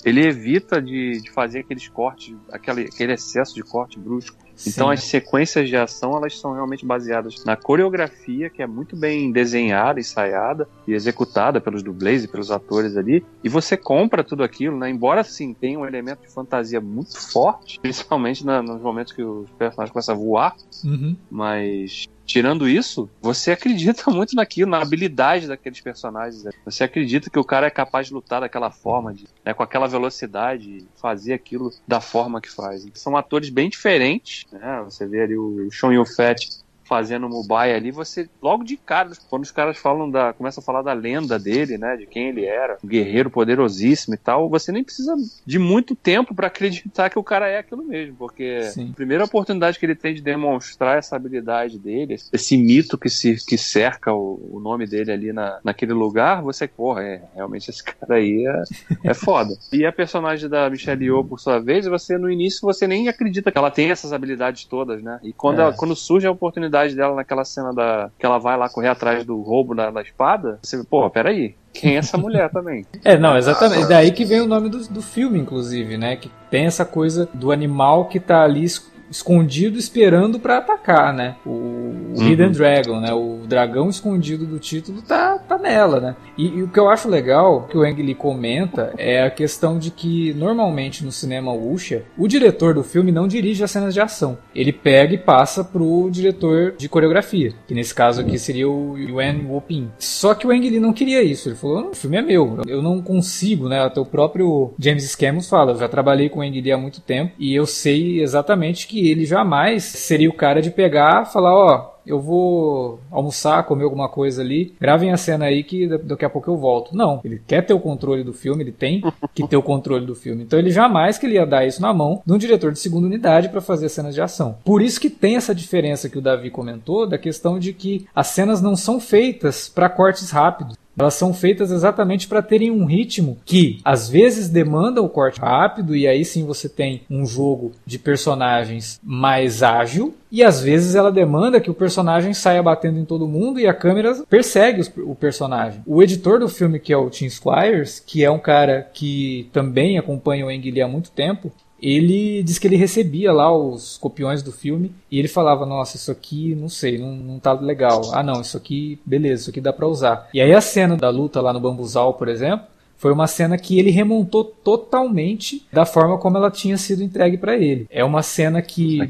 [0.05, 4.37] ele evita de, de fazer aqueles cortes, aquele, aquele excesso de corte brusco.
[4.67, 4.95] Então Sim.
[4.95, 10.01] as sequências de ação elas são realmente baseadas na coreografia que é muito bem desenhada,
[10.01, 13.25] ensaiada e executada pelos dublês e pelos atores ali.
[13.43, 14.91] E você compra tudo aquilo, né?
[14.91, 19.51] Embora sim tenha um elemento de fantasia muito forte, principalmente na, nos momentos que os
[19.51, 21.17] personagens começam a voar, uhum.
[21.31, 26.45] mas Tirando isso, você acredita muito naquilo, na habilidade daqueles personagens.
[26.45, 26.51] Né?
[26.65, 29.87] Você acredita que o cara é capaz de lutar daquela forma, de, né, com aquela
[29.87, 32.87] velocidade, fazer aquilo da forma que faz.
[32.95, 34.45] São atores bem diferentes.
[34.53, 34.83] Né?
[34.85, 36.63] Você vê ali o Sean Yun-Fat
[36.93, 40.83] fazendo Mobile ali, você logo de cara, quando os caras falam da, começam a falar
[40.83, 44.85] da lenda dele, né, de quem ele era, um guerreiro poderosíssimo e tal, você nem
[44.85, 45.15] precisa
[45.47, 48.91] de muito tempo para acreditar que o cara é aquilo mesmo, porque Sim.
[48.91, 53.37] a primeira oportunidade que ele tem de demonstrar essa habilidade dele, esse mito que se
[53.47, 57.81] que cerca o, o nome dele ali na, naquele lugar, você, porra, é, realmente esse
[57.83, 59.57] cara aí é, é foda.
[59.73, 63.51] e a personagem da Michelle Yeoh, por sua vez, você no início você nem acredita
[63.51, 65.19] que ela tem essas habilidades todas, né?
[65.23, 65.63] E quando, é.
[65.63, 69.25] ela, quando surge a oportunidade dela naquela cena da que ela vai lá correr atrás
[69.25, 72.85] do roubo da, da espada, você, pô, peraí, quem é essa mulher também?
[73.05, 73.89] É, não, exatamente.
[73.89, 76.17] Daí que vem o nome do, do filme, inclusive, né?
[76.17, 78.65] Que tem essa coisa do animal que tá ali
[79.13, 81.37] escondido esperando para atacar, né?
[81.45, 82.15] O, uhum.
[82.19, 83.13] Hidden Dragon, né?
[83.13, 86.17] O dragão escondido do título tá, tá nela, né?
[86.37, 89.79] E, e, o que eu acho legal, que o Ang Lee comenta, é a questão
[89.79, 94.01] de que normalmente no cinema wuxia, o diretor do filme não dirige as cenas de
[94.01, 94.39] ação.
[94.55, 99.47] Ele pega e passa pro diretor de coreografia, que nesse caso aqui seria o Yuan
[99.47, 99.91] Wopin.
[99.99, 101.49] Só que o Ang Lee não queria isso.
[101.49, 103.81] Ele falou: o filme é meu, eu não consigo, né?
[103.81, 107.03] Até o próprio James Scammos fala: eu já trabalhei com o Ang Lee há muito
[107.03, 111.55] tempo e eu sei exatamente que ele jamais seria o cara de pegar e falar,
[111.55, 116.31] ó, eu vou almoçar, comer alguma coisa ali, gravem a cena aí que daqui a
[116.31, 116.97] pouco eu volto.
[116.97, 119.03] Não, ele quer ter o controle do filme, ele tem
[119.35, 120.43] que ter o controle do filme.
[120.43, 123.07] Então ele jamais que ele ia dar isso na mão de um diretor de segunda
[123.07, 124.57] unidade para fazer cenas de ação.
[124.65, 128.29] Por isso que tem essa diferença que o Davi comentou da questão de que as
[128.29, 130.77] cenas não são feitas para cortes rápidos.
[130.99, 135.97] Elas são feitas exatamente para terem um ritmo que às vezes demanda o corte rápido
[135.97, 141.13] e aí sim você tem um jogo de personagens mais ágil e às vezes ela
[141.13, 145.83] demanda que o personagem saia batendo em todo mundo e a câmera persegue o personagem.
[145.87, 149.99] O editor do filme, que é o Tim Squires, que é um cara que também
[149.99, 151.53] acompanha o Ang Lee há muito tempo,
[151.83, 156.13] ele diz que ele recebia lá os copiões do filme e ele falava, nossa, isso
[156.13, 158.15] aqui, não sei, não, não tá legal.
[158.15, 160.29] Ah, não, isso aqui, beleza, isso aqui dá pra usar.
[160.33, 162.67] E aí a cena da luta lá no bambuzal, por exemplo,
[162.97, 167.57] foi uma cena que ele remontou totalmente da forma como ela tinha sido entregue para
[167.57, 167.89] ele.
[167.91, 169.01] É uma cena que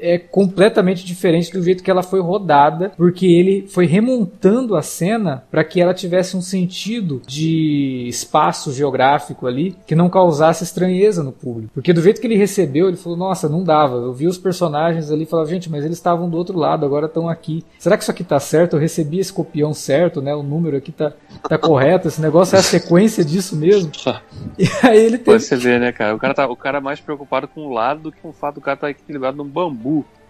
[0.00, 5.44] é completamente diferente do jeito que ela foi rodada, porque ele foi remontando a cena
[5.50, 11.32] para que ela tivesse um sentido de espaço geográfico ali que não causasse estranheza no
[11.32, 11.72] público.
[11.74, 13.96] Porque do jeito que ele recebeu, ele falou: Nossa, não dava.
[13.96, 17.06] Eu vi os personagens ali e falava: Gente, mas eles estavam do outro lado, agora
[17.06, 17.64] estão aqui.
[17.78, 18.76] Será que isso aqui tá certo?
[18.76, 20.34] Eu recebi esse copião certo, né?
[20.34, 21.12] O número aqui tá,
[21.48, 22.08] tá correto.
[22.08, 23.90] Esse negócio é a sequência disso mesmo.
[24.58, 25.38] E aí ele teve...
[25.38, 26.14] Você vê, né, cara?
[26.14, 28.32] O cara, tá, o cara é mais preocupado com o lado do que com o
[28.32, 29.85] fato do cara estar tá equilibrado num bambu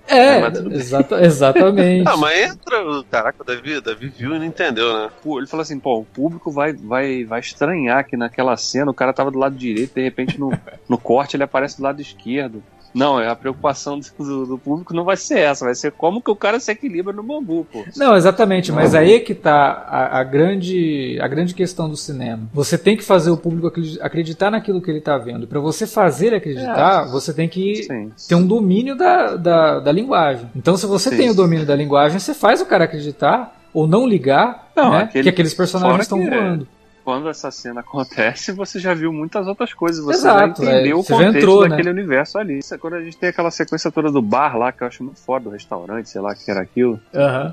[0.08, 2.06] é, é exata, exatamente.
[2.08, 3.04] ah, mas entra.
[3.10, 5.10] Caraca, o Davi, Davi viu e não entendeu, né?
[5.22, 8.94] Pô, ele falou assim: pô, o público vai, vai, vai estranhar que naquela cena o
[8.94, 10.52] cara tava do lado direito, de repente no,
[10.88, 12.62] no corte ele aparece do lado esquerdo.
[12.96, 16.34] Não, a preocupação do, do, público não vai ser essa, vai ser como que o
[16.34, 17.84] cara se equilibra no bambu, pô.
[17.94, 22.48] Não, exatamente, mas aí é que tá a, a, grande, a grande questão do cinema.
[22.54, 25.46] Você tem que fazer o público acreditar naquilo que ele tá vendo.
[25.46, 27.10] Para você fazer ele acreditar, é.
[27.10, 28.10] você tem que Sim.
[28.26, 30.50] ter um domínio da, da, da linguagem.
[30.56, 31.16] Então, se você Sim.
[31.18, 35.02] tem o domínio da linguagem, você faz o cara acreditar ou não ligar não, né,
[35.02, 36.68] aquele, que aqueles personagens estão é voando
[37.06, 40.04] quando essa cena acontece, você já viu muitas outras coisas.
[40.04, 41.68] Você Exato, já entendeu é, o contexto entrou, né?
[41.68, 42.00] daquele né?
[42.00, 42.58] universo ali.
[42.80, 45.44] Quando a gente tem aquela sequência toda do bar lá, que eu acho muito foda,
[45.44, 47.00] do restaurante, sei lá, que era aquilo.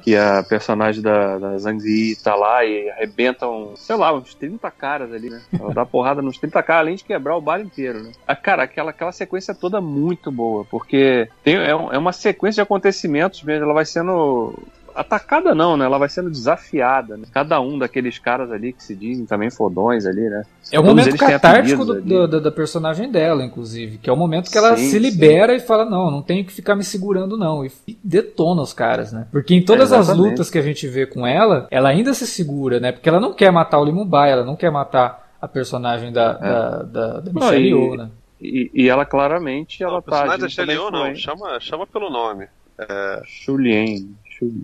[0.02, 5.14] Que a personagem da, da Zhang tá lá e arrebentam, sei lá, uns 30 caras
[5.14, 5.40] ali, né?
[5.60, 8.12] Ela dá porrada nos 30 caras, além de quebrar o bar inteiro, né?
[8.28, 12.62] A, cara, aquela, aquela sequência toda muito boa, porque tem, é, é uma sequência de
[12.62, 14.58] acontecimentos mesmo, ela vai sendo
[14.96, 15.86] atacada não, né?
[15.86, 17.18] Ela vai sendo desafiada.
[17.18, 17.26] Né?
[17.32, 20.44] Cada um daqueles caras ali que se dizem também fodões ali, né?
[20.72, 23.98] É o momento catártico do, do, da personagem dela, inclusive.
[23.98, 25.64] Que é o momento que ela sim, se libera sim.
[25.64, 27.66] e fala, não, não tenho que ficar me segurando não.
[27.66, 27.72] E
[28.04, 29.28] detona os caras, né?
[29.32, 32.26] Porque em todas é, as lutas que a gente vê com ela, ela ainda se
[32.26, 32.92] segura, né?
[32.92, 36.50] Porque ela não quer matar o Limubai, ela não quer matar a personagem da, é.
[36.50, 38.10] da, da, da Michelle Yeoh, né?
[38.40, 40.12] E, e, ela claramente ela não, tá.
[40.12, 42.48] Personagem da Michelle Yeoh não, chama, chama pelo nome.
[42.78, 43.22] É...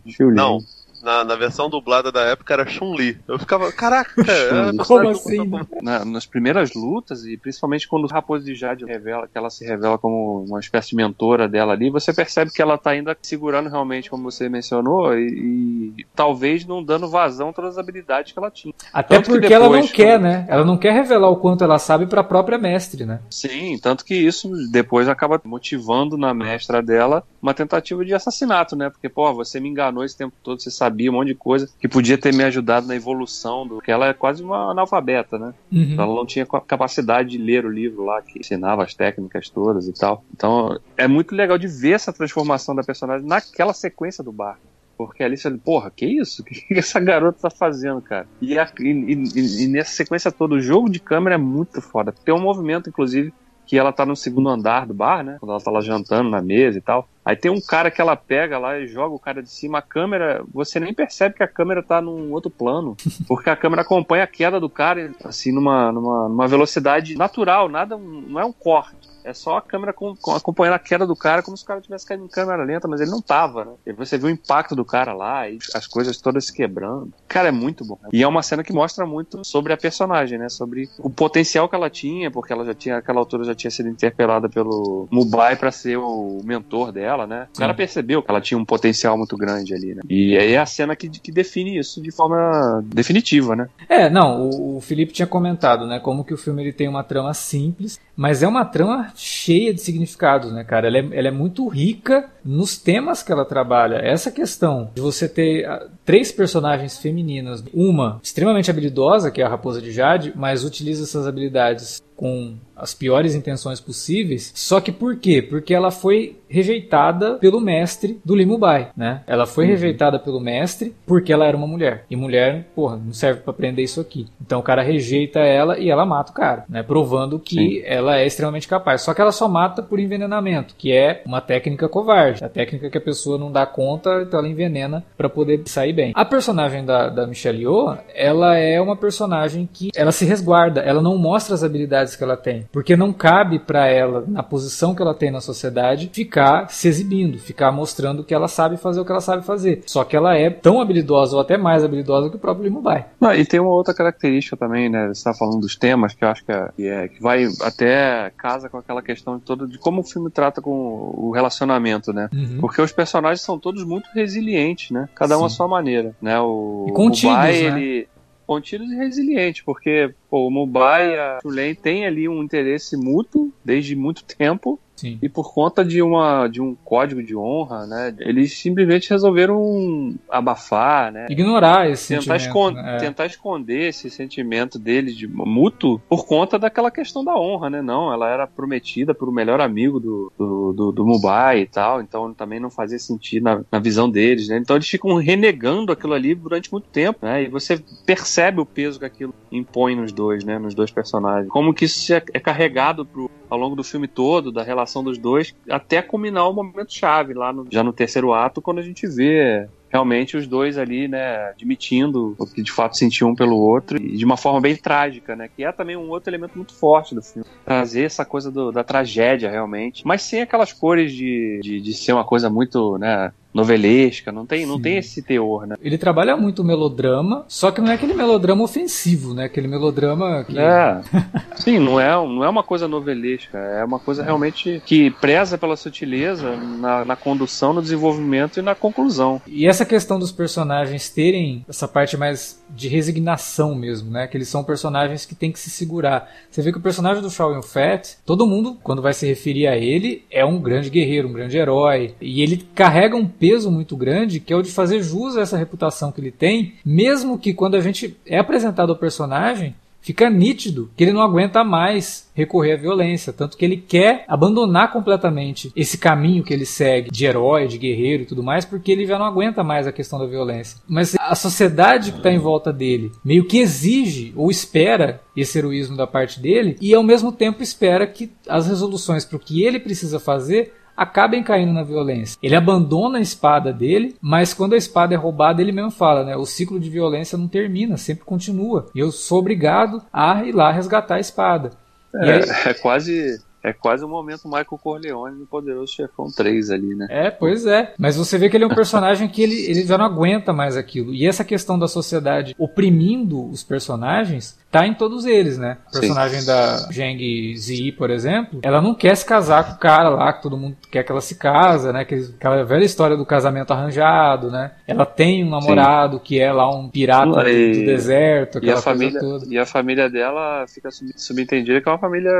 [0.08, 0.36] Chulien.
[0.36, 0.60] Não,
[1.02, 3.18] na, na versão dublada da época era Chun-Li.
[3.28, 5.50] Eu ficava, caraca, é, como assim?
[5.82, 9.66] Na, nas primeiras lutas, e principalmente quando o Raposo de Jade revela que ela se
[9.66, 13.70] revela como uma espécie de mentora dela ali, você percebe que ela tá ainda segurando
[13.70, 18.40] realmente, como você mencionou, e, e talvez não dando vazão a todas as habilidades que
[18.40, 18.74] ela tinha.
[18.94, 20.46] Até tanto porque depois, ela não quer, né?
[20.48, 23.20] Ela não quer revelar o quanto ela sabe para a própria mestre, né?
[23.30, 28.90] Sim, tanto que isso depois acaba motivando na mestra dela uma tentativa de assassinato, né?
[28.90, 31.88] Porque, pô, você me enganou esse tempo todo, você sabia um monte de coisa que
[31.88, 35.54] podia ter me ajudado na evolução, do que ela é quase uma analfabeta, né?
[35.72, 35.82] Uhum.
[35.82, 39.88] Então ela não tinha capacidade de ler o livro lá que ensinava as técnicas todas
[39.88, 40.24] e tal.
[40.34, 44.58] Então é muito legal de ver essa transformação da personagem naquela sequência do bar.
[45.00, 46.42] Porque ali você porra, que isso?
[46.42, 48.28] O que essa garota tá fazendo, cara?
[48.42, 52.12] E, a, e, e, e, nessa sequência toda, o jogo de câmera é muito foda.
[52.12, 53.34] Tem um movimento, inclusive,
[53.70, 55.38] que ela tá no segundo andar do bar, né?
[55.40, 57.08] Quando ela tá lá jantando na mesa e tal.
[57.24, 59.78] Aí tem um cara que ela pega lá e joga o cara de cima.
[59.78, 62.98] A câmera, você nem percebe que a câmera tá num outro plano.
[63.30, 67.96] Porque a câmera acompanha a queda do cara, assim, numa, numa, numa velocidade natural, nada,
[67.96, 68.98] não é um corte.
[69.30, 71.80] É só a câmera com, com, acompanhando a queda do cara como se o cara
[71.80, 73.72] tivesse caído em câmera lenta, mas ele não tava, né?
[73.86, 77.14] E você vê o impacto do cara lá e as coisas todas se quebrando.
[77.28, 78.00] Cara, é muito bom.
[78.12, 80.50] E é uma cena que mostra muito sobre a personagem, né?
[80.50, 83.88] Sobre o potencial que ela tinha, porque ela já tinha, aquela altura já tinha sido
[83.88, 87.48] interpelada pelo Mubai para ser o mentor dela, né?
[87.56, 90.02] O cara percebeu que ela tinha um potencial muito grande ali, né?
[90.10, 93.70] E aí é a cena que, que define isso de forma definitiva, né?
[93.88, 96.00] É, não, o, o Felipe tinha comentado, né?
[96.00, 99.82] Como que o filme ele tem uma trama simples, mas é uma trama cheia de
[99.82, 100.88] significados, né, cara?
[100.88, 103.98] Ela é, ela é muito rica nos temas que ela trabalha.
[103.98, 109.50] Essa questão de você ter ah, três personagens femininas, uma extremamente habilidosa, que é a
[109.50, 114.52] Raposa de Jade, mas utiliza essas habilidades com as piores intenções possíveis.
[114.54, 115.42] Só que por quê?
[115.42, 119.22] Porque ela foi rejeitada pelo mestre do Limubai, né?
[119.26, 119.72] Ela foi uhum.
[119.72, 122.06] rejeitada pelo mestre porque ela era uma mulher.
[122.10, 124.28] E mulher, porra, não serve para aprender isso aqui.
[124.42, 126.84] Então o cara rejeita ela e ela mata o cara, né?
[126.84, 127.82] Provando que Sim.
[127.86, 129.02] ela é extremamente capaz.
[129.02, 132.44] Só que ela só mata por envenenamento, que é uma técnica covarde.
[132.44, 136.12] A técnica que a pessoa não dá conta, então ela envenena para poder sair bem.
[136.16, 141.02] A personagem da, da Michelle Yeoh, ela é uma personagem que ela se resguarda, ela
[141.02, 145.02] não mostra as habilidades que ela tem, porque não cabe para ela, na posição que
[145.02, 149.12] ela tem na sociedade, ficar se exibindo, ficar mostrando que ela sabe fazer o que
[149.12, 149.84] ela sabe fazer.
[149.86, 153.08] Só que ela é tão habilidosa ou até mais habilidosa que o próprio Limo Bai.
[153.20, 155.08] Não, e tem uma outra característica também, né?
[155.08, 158.32] Você tá falando dos temas que eu acho que é, que, é, que vai até
[158.38, 162.30] casa com aquela questão de todo de como o filme trata com o relacionamento, né?
[162.34, 162.58] Uhum.
[162.60, 165.08] Porque os personagens são todos muito resilientes, né?
[165.16, 166.40] Cada um à sua maneira, né?
[166.40, 167.60] O, e contidos, o Bai, né?
[167.60, 168.08] ele
[168.50, 173.54] contidos e resilientes, porque pô, o Mumbai e a Tulane têm ali um interesse mútuo
[173.64, 175.18] desde muito tempo Sim.
[175.22, 181.10] E por conta de, uma, de um código de honra, né, eles simplesmente resolveram abafar,
[181.12, 181.28] né?
[181.30, 182.72] Ignorar esse tentar sentimento.
[182.74, 182.98] né?
[182.98, 187.82] Tentar esconder esse sentimento deles de mútuo por conta daquela questão da honra, né?
[187.82, 192.02] Não, ela era prometida por o melhor amigo do, do, do, do Mubai e tal,
[192.02, 194.58] então também não fazia sentido na, na visão deles, né?
[194.58, 197.44] Então eles ficam renegando aquilo ali durante muito tempo, né?
[197.44, 200.60] E você percebe o peso que aquilo impõe nos dois, né?
[200.60, 201.50] Nos dois personagens.
[201.50, 205.04] Como que isso é, é carregado pro, ao longo do filme todo, da relação relação
[205.04, 208.84] dos dois, até culminar o momento chave lá no, já no terceiro ato, quando a
[208.84, 213.58] gente vê realmente os dois ali, né, admitindo o que de fato sentiam um pelo
[213.58, 216.74] outro e de uma forma bem trágica, né, que é também um outro elemento muito
[216.76, 217.48] forte do filme.
[217.66, 222.14] Trazer essa coisa do, da tragédia realmente, mas sem aquelas cores de, de, de ser
[222.14, 225.76] uma coisa muito, né, novelesca, não tem, não tem esse teor, né?
[225.82, 229.46] Ele trabalha muito o melodrama, só que não é aquele melodrama ofensivo, né?
[229.46, 230.58] Aquele melodrama que...
[230.58, 231.02] É.
[231.56, 235.76] Sim, não é, não é uma coisa novelesca, é uma coisa realmente que preza pela
[235.76, 239.42] sutileza na, na condução, no desenvolvimento e na conclusão.
[239.48, 244.28] E essa questão dos personagens terem essa parte mais de resignação mesmo, né?
[244.28, 246.30] Que eles são personagens que tem que se segurar.
[246.50, 249.78] Você vê que o personagem do Shaw Fat, todo mundo, quando vai se referir a
[249.78, 252.14] ele, é um grande guerreiro, um grande herói.
[252.22, 255.58] E ele carrega um peso muito grande, que é o de fazer jus a essa
[255.58, 260.90] reputação que ele tem, mesmo que quando a gente é apresentado ao personagem, fica nítido
[260.96, 265.98] que ele não aguenta mais recorrer à violência, tanto que ele quer abandonar completamente esse
[265.98, 269.26] caminho que ele segue de herói, de guerreiro e tudo mais, porque ele já não
[269.26, 270.80] aguenta mais a questão da violência.
[270.88, 275.98] Mas a sociedade que está em volta dele meio que exige ou espera esse heroísmo
[275.98, 279.80] da parte dele e ao mesmo tempo espera que as resoluções para o que ele
[279.80, 282.38] precisa fazer acabem caindo na violência.
[282.44, 286.36] Ele abandona a espada dele, mas quando a espada é roubada, ele mesmo fala, né?
[286.36, 288.88] O ciclo de violência não termina, sempre continua.
[288.94, 291.72] E eu sou obrigado a ir lá resgatar a espada.
[292.14, 292.42] É, aí...
[292.66, 297.08] é quase é quase o um momento Michael Corleone no Poderoso Chefão 3 ali, né?
[297.10, 297.94] É, pois é.
[297.98, 300.78] Mas você vê que ele é um personagem que ele, ele já não aguenta mais
[300.78, 301.14] aquilo.
[301.14, 305.78] E essa questão da sociedade oprimindo os personagens tá em todos eles, né?
[305.88, 306.48] O personagem Sim.
[306.48, 310.44] da Zheng Zi, por exemplo, ela não quer se casar com o cara lá, que
[310.44, 312.02] todo mundo quer que ela se casa, né?
[312.02, 314.72] Aquela velha história do casamento arranjado, né?
[314.88, 316.24] Ela tem um namorado Sim.
[316.24, 319.46] que é lá um pirata e, do deserto, aquela e a família, toda.
[319.48, 322.32] E a família dela fica subentendida que é uma família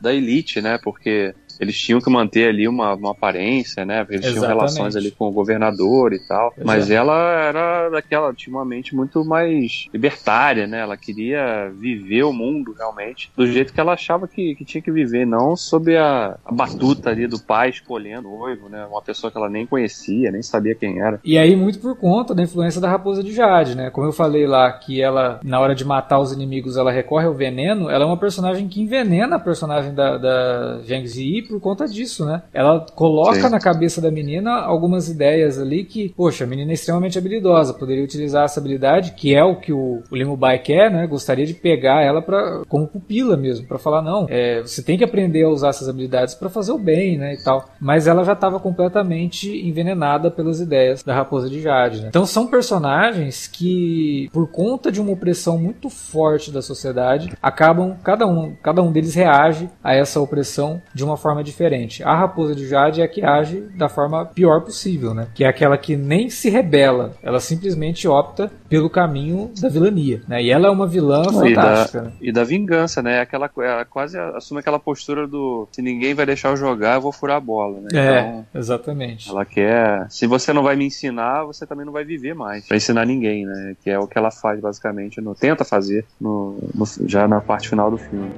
[0.00, 0.78] da elite, né?
[0.78, 4.02] Porque eles tinham que manter ali uma, uma aparência, né?
[4.02, 4.48] Porque eles Exatamente.
[4.48, 6.54] tinham relações ali com o governador e tal.
[6.64, 10.80] Mas ela era daquela, tinha uma mente muito mais libertária, né?
[10.80, 14.90] Ela queria viver o mundo realmente do jeito que ela achava que, que tinha que
[14.90, 18.86] viver, não sob a, a batuta ali do pai escolhendo o noivo, né?
[18.86, 21.20] Uma pessoa que ela nem conhecia, nem sabia quem era.
[21.22, 23.90] E aí, muito por conta da influência da raposa de Jade, né?
[23.90, 27.34] Como eu falei lá, que ela, na hora de matar os inimigos, ela recorre ao
[27.34, 31.86] veneno, ela é uma personagem que envenena a personagem da, da Zheng Zi por conta
[31.86, 32.42] disso, né?
[32.52, 33.50] Ela coloca Sim.
[33.50, 38.04] na cabeça da menina algumas ideias ali que, poxa, a menina é extremamente habilidosa, poderia
[38.04, 41.06] utilizar essa habilidade, que é o que o, o Limo Bai quer, né?
[41.06, 45.04] Gostaria de pegar ela para como pupila mesmo, para falar não, é, você tem que
[45.04, 47.68] aprender a usar essas habilidades para fazer o bem, né, e tal.
[47.80, 52.02] Mas ela já estava completamente envenenada pelas ideias da Raposa de Jade.
[52.02, 52.08] Né?
[52.08, 58.26] Então são personagens que, por conta de uma opressão muito forte da sociedade, acabam cada
[58.26, 62.02] um, cada um deles reage a essa opressão de uma forma diferente.
[62.02, 65.28] A Raposa de Jade é a que age da forma pior possível, né?
[65.34, 70.42] Que é aquela que nem se rebela, ela simplesmente opta pelo caminho da vilania, né?
[70.42, 72.00] E ela é uma vilã e fantástica.
[72.00, 72.12] Da, né?
[72.20, 73.20] E da vingança, né?
[73.20, 77.12] Aquela, ela quase assume aquela postura do se ninguém vai deixar eu jogar, eu vou
[77.12, 77.88] furar a bola, né?
[77.92, 79.30] É, então, exatamente.
[79.30, 82.68] Ela quer, se você não vai me ensinar, você também não vai viver mais.
[82.68, 83.76] Vai ensinar ninguém, né?
[83.82, 87.68] Que é o que ela faz basicamente, no, tenta fazer no, no já na parte
[87.68, 88.30] final do filme.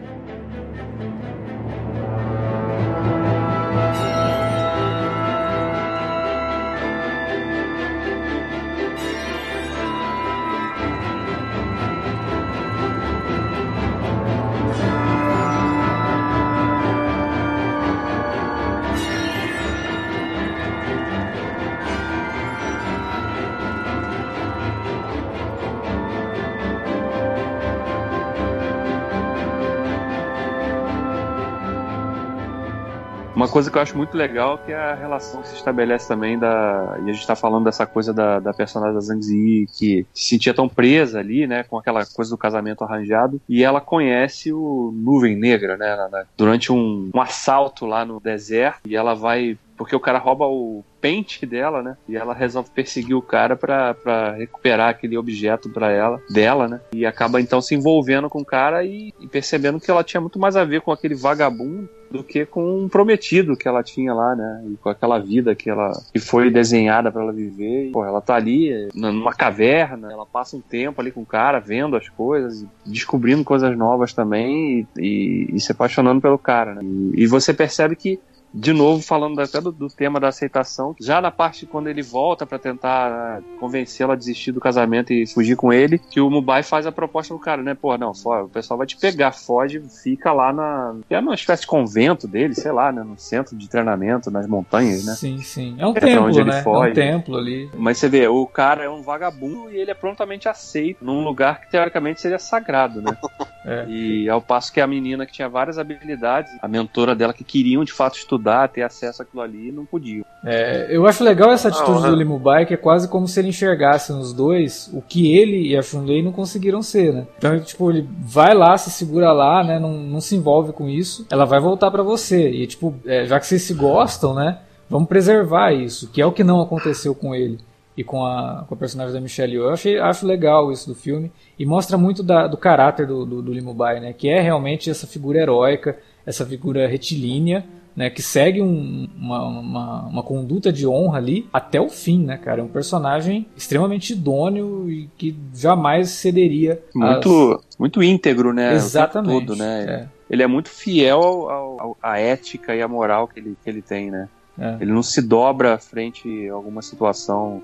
[33.52, 36.98] Coisa que eu acho muito legal que é a relação que se estabelece também da.
[37.04, 40.30] E a gente tá falando dessa coisa da, da personagem da Zhang Zi, que se
[40.30, 41.62] sentia tão presa ali, né?
[41.62, 43.40] Com aquela coisa do casamento arranjado.
[43.48, 46.24] E ela conhece o Nuvem Negra, né?
[46.36, 48.80] Durante um, um assalto lá no deserto.
[48.86, 51.96] E ela vai porque o cara rouba o pente dela, né?
[52.08, 56.80] E ela resolve perseguir o cara para recuperar aquele objeto para ela, dela, né?
[56.92, 60.38] E acaba então se envolvendo com o cara e, e, percebendo que ela tinha muito
[60.38, 64.36] mais a ver com aquele vagabundo do que com um prometido que ela tinha lá,
[64.36, 64.64] né?
[64.70, 67.88] E com aquela vida que ela que foi desenhada para ela viver.
[67.88, 71.58] E, pô, ela tá ali numa caverna, ela passa um tempo ali com o cara,
[71.58, 76.82] vendo as coisas, descobrindo coisas novas também e, e, e se apaixonando pelo cara, né?
[76.84, 78.20] E, e você percebe que
[78.52, 82.46] de novo falando até do, do, tema da aceitação, já na parte quando ele volta
[82.46, 86.62] para tentar uh, convencê-la a desistir do casamento e fugir com ele, que o Mubai
[86.62, 87.74] faz a proposta do cara, né?
[87.74, 90.96] Pô, não, o pessoal vai te pegar, foge, fica lá na.
[91.08, 93.02] É uma espécie de convento dele, sei lá, né?
[93.02, 95.14] No centro de treinamento, nas montanhas, né?
[95.14, 95.74] Sim, sim.
[95.78, 96.62] É um é templo, né?
[96.62, 96.88] Foge.
[96.88, 97.70] É um templo ali.
[97.76, 101.60] Mas você vê, o cara é um vagabundo e ele é prontamente aceito num lugar
[101.60, 103.16] que teoricamente seria sagrado, né?
[103.64, 103.86] é.
[103.88, 107.84] E ao passo que a menina que tinha várias habilidades, a mentora dela que queriam
[107.84, 110.24] de fato estudar estudar, ter acesso àquilo ali, não podiam.
[110.44, 114.12] É, eu acho legal essa atitude do Limubai, que é quase como se ele enxergasse
[114.12, 117.26] nos dois o que ele e a Chun-Li não conseguiram ser, né?
[117.38, 119.78] Então, tipo, ele vai lá, se segura lá, né?
[119.78, 122.50] Não, não se envolve com isso, ela vai voltar para você.
[122.50, 124.58] E, tipo, é, já que vocês se gostam, né?
[124.90, 127.58] Vamos preservar isso, que é o que não aconteceu com ele
[127.96, 129.66] e com a, com a personagem da Michelle Yeoh.
[129.66, 133.42] Eu achei, acho legal isso do filme e mostra muito da, do caráter do, do,
[133.42, 134.12] do Limubai, né?
[134.12, 137.64] Que é realmente essa figura heróica, essa figura retilínea,
[137.96, 142.36] né, que segue um, uma, uma, uma, conduta de honra ali até o fim, né,
[142.36, 142.60] cara?
[142.60, 146.82] É um personagem extremamente idôneo e que jamais cederia.
[146.94, 148.74] Muito, muito íntegro, né?
[148.74, 149.46] Exatamente.
[149.46, 149.84] Todo, né?
[149.84, 150.08] É.
[150.30, 153.82] Ele é muito fiel ao, ao, à ética e à moral que ele, que ele
[153.82, 154.28] tem, né?
[154.58, 154.76] É.
[154.80, 157.62] Ele não se dobra frente a alguma situação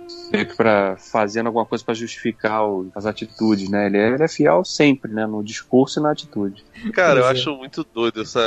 [0.57, 3.87] para fazendo alguma coisa para justificar o, as atitudes, né?
[3.87, 5.27] Ele é, ele é, fiel sempre, né?
[5.27, 6.65] No discurso e na atitude.
[6.95, 7.31] Cara, eu é.
[7.31, 8.41] acho muito doido essa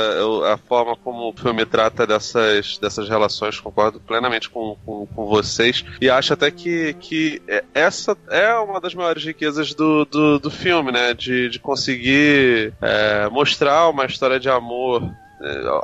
[0.52, 3.60] a forma como o filme trata dessas, dessas relações.
[3.60, 8.80] Concordo plenamente com, com, com vocês e acho até que, que é, essa é uma
[8.80, 11.14] das maiores riquezas do, do, do filme, né?
[11.14, 15.02] De, de conseguir é, mostrar uma história de amor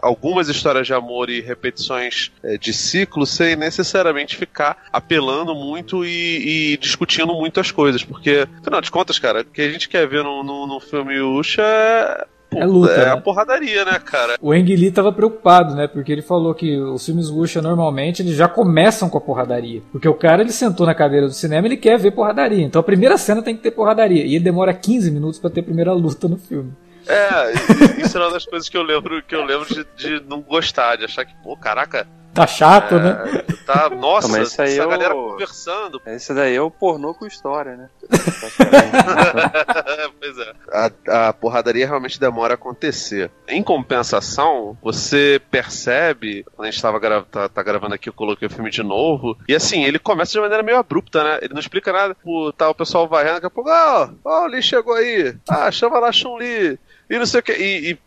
[0.02, 6.72] algumas histórias de amor e repetições é, de ciclo sem necessariamente ficar apelando muito e,
[6.72, 8.04] e, discutindo muito as coisas.
[8.04, 11.18] Porque, afinal de contas, cara, o que a gente quer ver no, no, no filme
[11.20, 12.92] Usha é é luta.
[12.92, 13.10] É né?
[13.10, 14.36] a porradaria, né, cara?
[14.40, 15.86] O Ang Lee tava preocupado, né?
[15.86, 19.82] Porque ele falou que os filmes Wuxia normalmente eles já começam com a porradaria.
[19.92, 22.64] Porque o cara ele sentou na cadeira do cinema ele quer ver porradaria.
[22.64, 24.24] Então a primeira cena tem que ter porradaria.
[24.24, 26.72] E ele demora 15 minutos para ter a primeira luta no filme.
[27.08, 30.40] É, isso é uma das coisas que eu lembro que eu lembro de, de não
[30.40, 32.06] gostar, de achar que, pô, caraca,
[32.38, 33.44] Tá chato, é, né?
[33.66, 35.32] Tá, nossa, Mas essa aí é galera o...
[35.32, 36.00] conversando.
[36.06, 37.90] Esse daí é o pornô com história, né?
[40.20, 40.52] pois é.
[40.72, 43.30] A, a, porradaria realmente demora a acontecer.
[43.48, 48.46] Em compensação, você percebe, quando a gente tava gra tá, tá, gravando aqui, eu coloquei
[48.46, 51.38] o filme de novo, e assim, ele começa de maneira meio abrupta, né?
[51.42, 52.16] Ele não explica nada.
[52.24, 54.94] O, tá o pessoal varrendo, daqui a pouco, ó, oh, ó, oh, o Lee chegou
[54.94, 55.34] aí.
[55.48, 56.78] Ah, chama lá Chun-Li.
[57.08, 57.52] E não sei o que.
[57.52, 57.98] E, e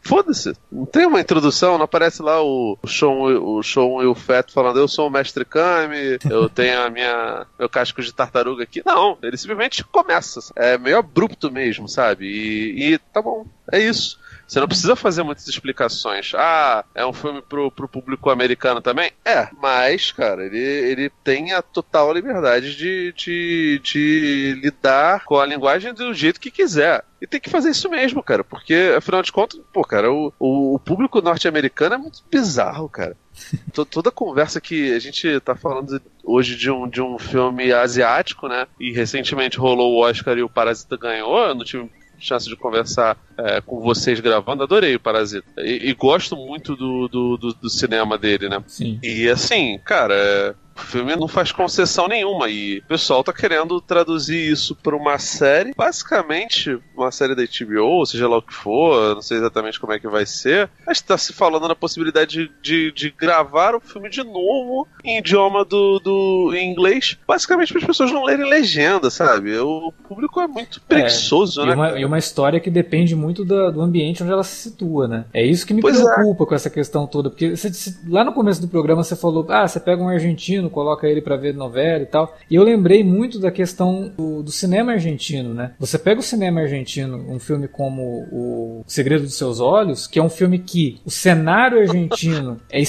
[0.00, 4.14] Foda-se, não tem uma introdução, não aparece lá o, o Sean, o Sean e o
[4.14, 8.62] Feto falando, eu sou o mestre Kami, eu tenho a minha, meu casco de tartaruga
[8.62, 8.82] aqui.
[8.86, 10.40] Não, ele simplesmente começa.
[10.56, 12.24] É meio abrupto mesmo, sabe?
[12.24, 14.17] E, e tá bom, é isso.
[14.48, 16.32] Você não precisa fazer muitas explicações.
[16.34, 19.12] Ah, é um filme pro, pro público americano também?
[19.22, 25.44] É, mas, cara, ele, ele tem a total liberdade de, de, de lidar com a
[25.44, 27.04] linguagem do jeito que quiser.
[27.20, 30.76] E tem que fazer isso mesmo, cara, porque afinal de contas, pô, cara, o, o,
[30.76, 33.16] o público norte-americano é muito bizarro, cara.
[33.90, 38.66] Toda conversa que a gente tá falando hoje de um, de um filme asiático, né?
[38.80, 43.16] E recentemente rolou o Oscar e o Parasita ganhou, eu não tive chance de conversar
[43.36, 45.46] é, com vocês gravando, adorei o Parasita.
[45.58, 48.62] E, e gosto muito do, do, do, do, cinema dele, né?
[48.66, 48.98] Sim.
[49.02, 53.80] E assim, cara, é o filme não faz concessão nenhuma e o pessoal tá querendo
[53.80, 59.14] traduzir isso para uma série, basicamente uma série da HBO, seja lá o que for,
[59.14, 62.50] não sei exatamente como é que vai ser, mas tá se falando na possibilidade de,
[62.62, 67.80] de, de gravar o filme de novo em idioma do, do em inglês, basicamente para
[67.80, 69.56] as pessoas não lerem legenda, sabe?
[69.58, 71.72] O público é muito é, preguiçoso, é, né?
[71.72, 75.08] E uma, e uma, história que depende muito do, do, ambiente onde ela se situa,
[75.08, 75.24] né?
[75.32, 76.14] É isso que me pois é.
[76.14, 76.46] preocupa é.
[76.46, 77.70] com essa questão toda, porque você,
[78.06, 81.20] lá no começo do programa você falou, ah, você pega um argentino argentino, coloca ele
[81.20, 82.36] para ver novela e tal.
[82.50, 85.72] E eu lembrei muito da questão do, do, cinema argentino, né?
[85.78, 90.22] Você pega o cinema argentino, um filme como O Segredo dos Seus Olhos, que é
[90.22, 92.80] um filme que o cenário argentino é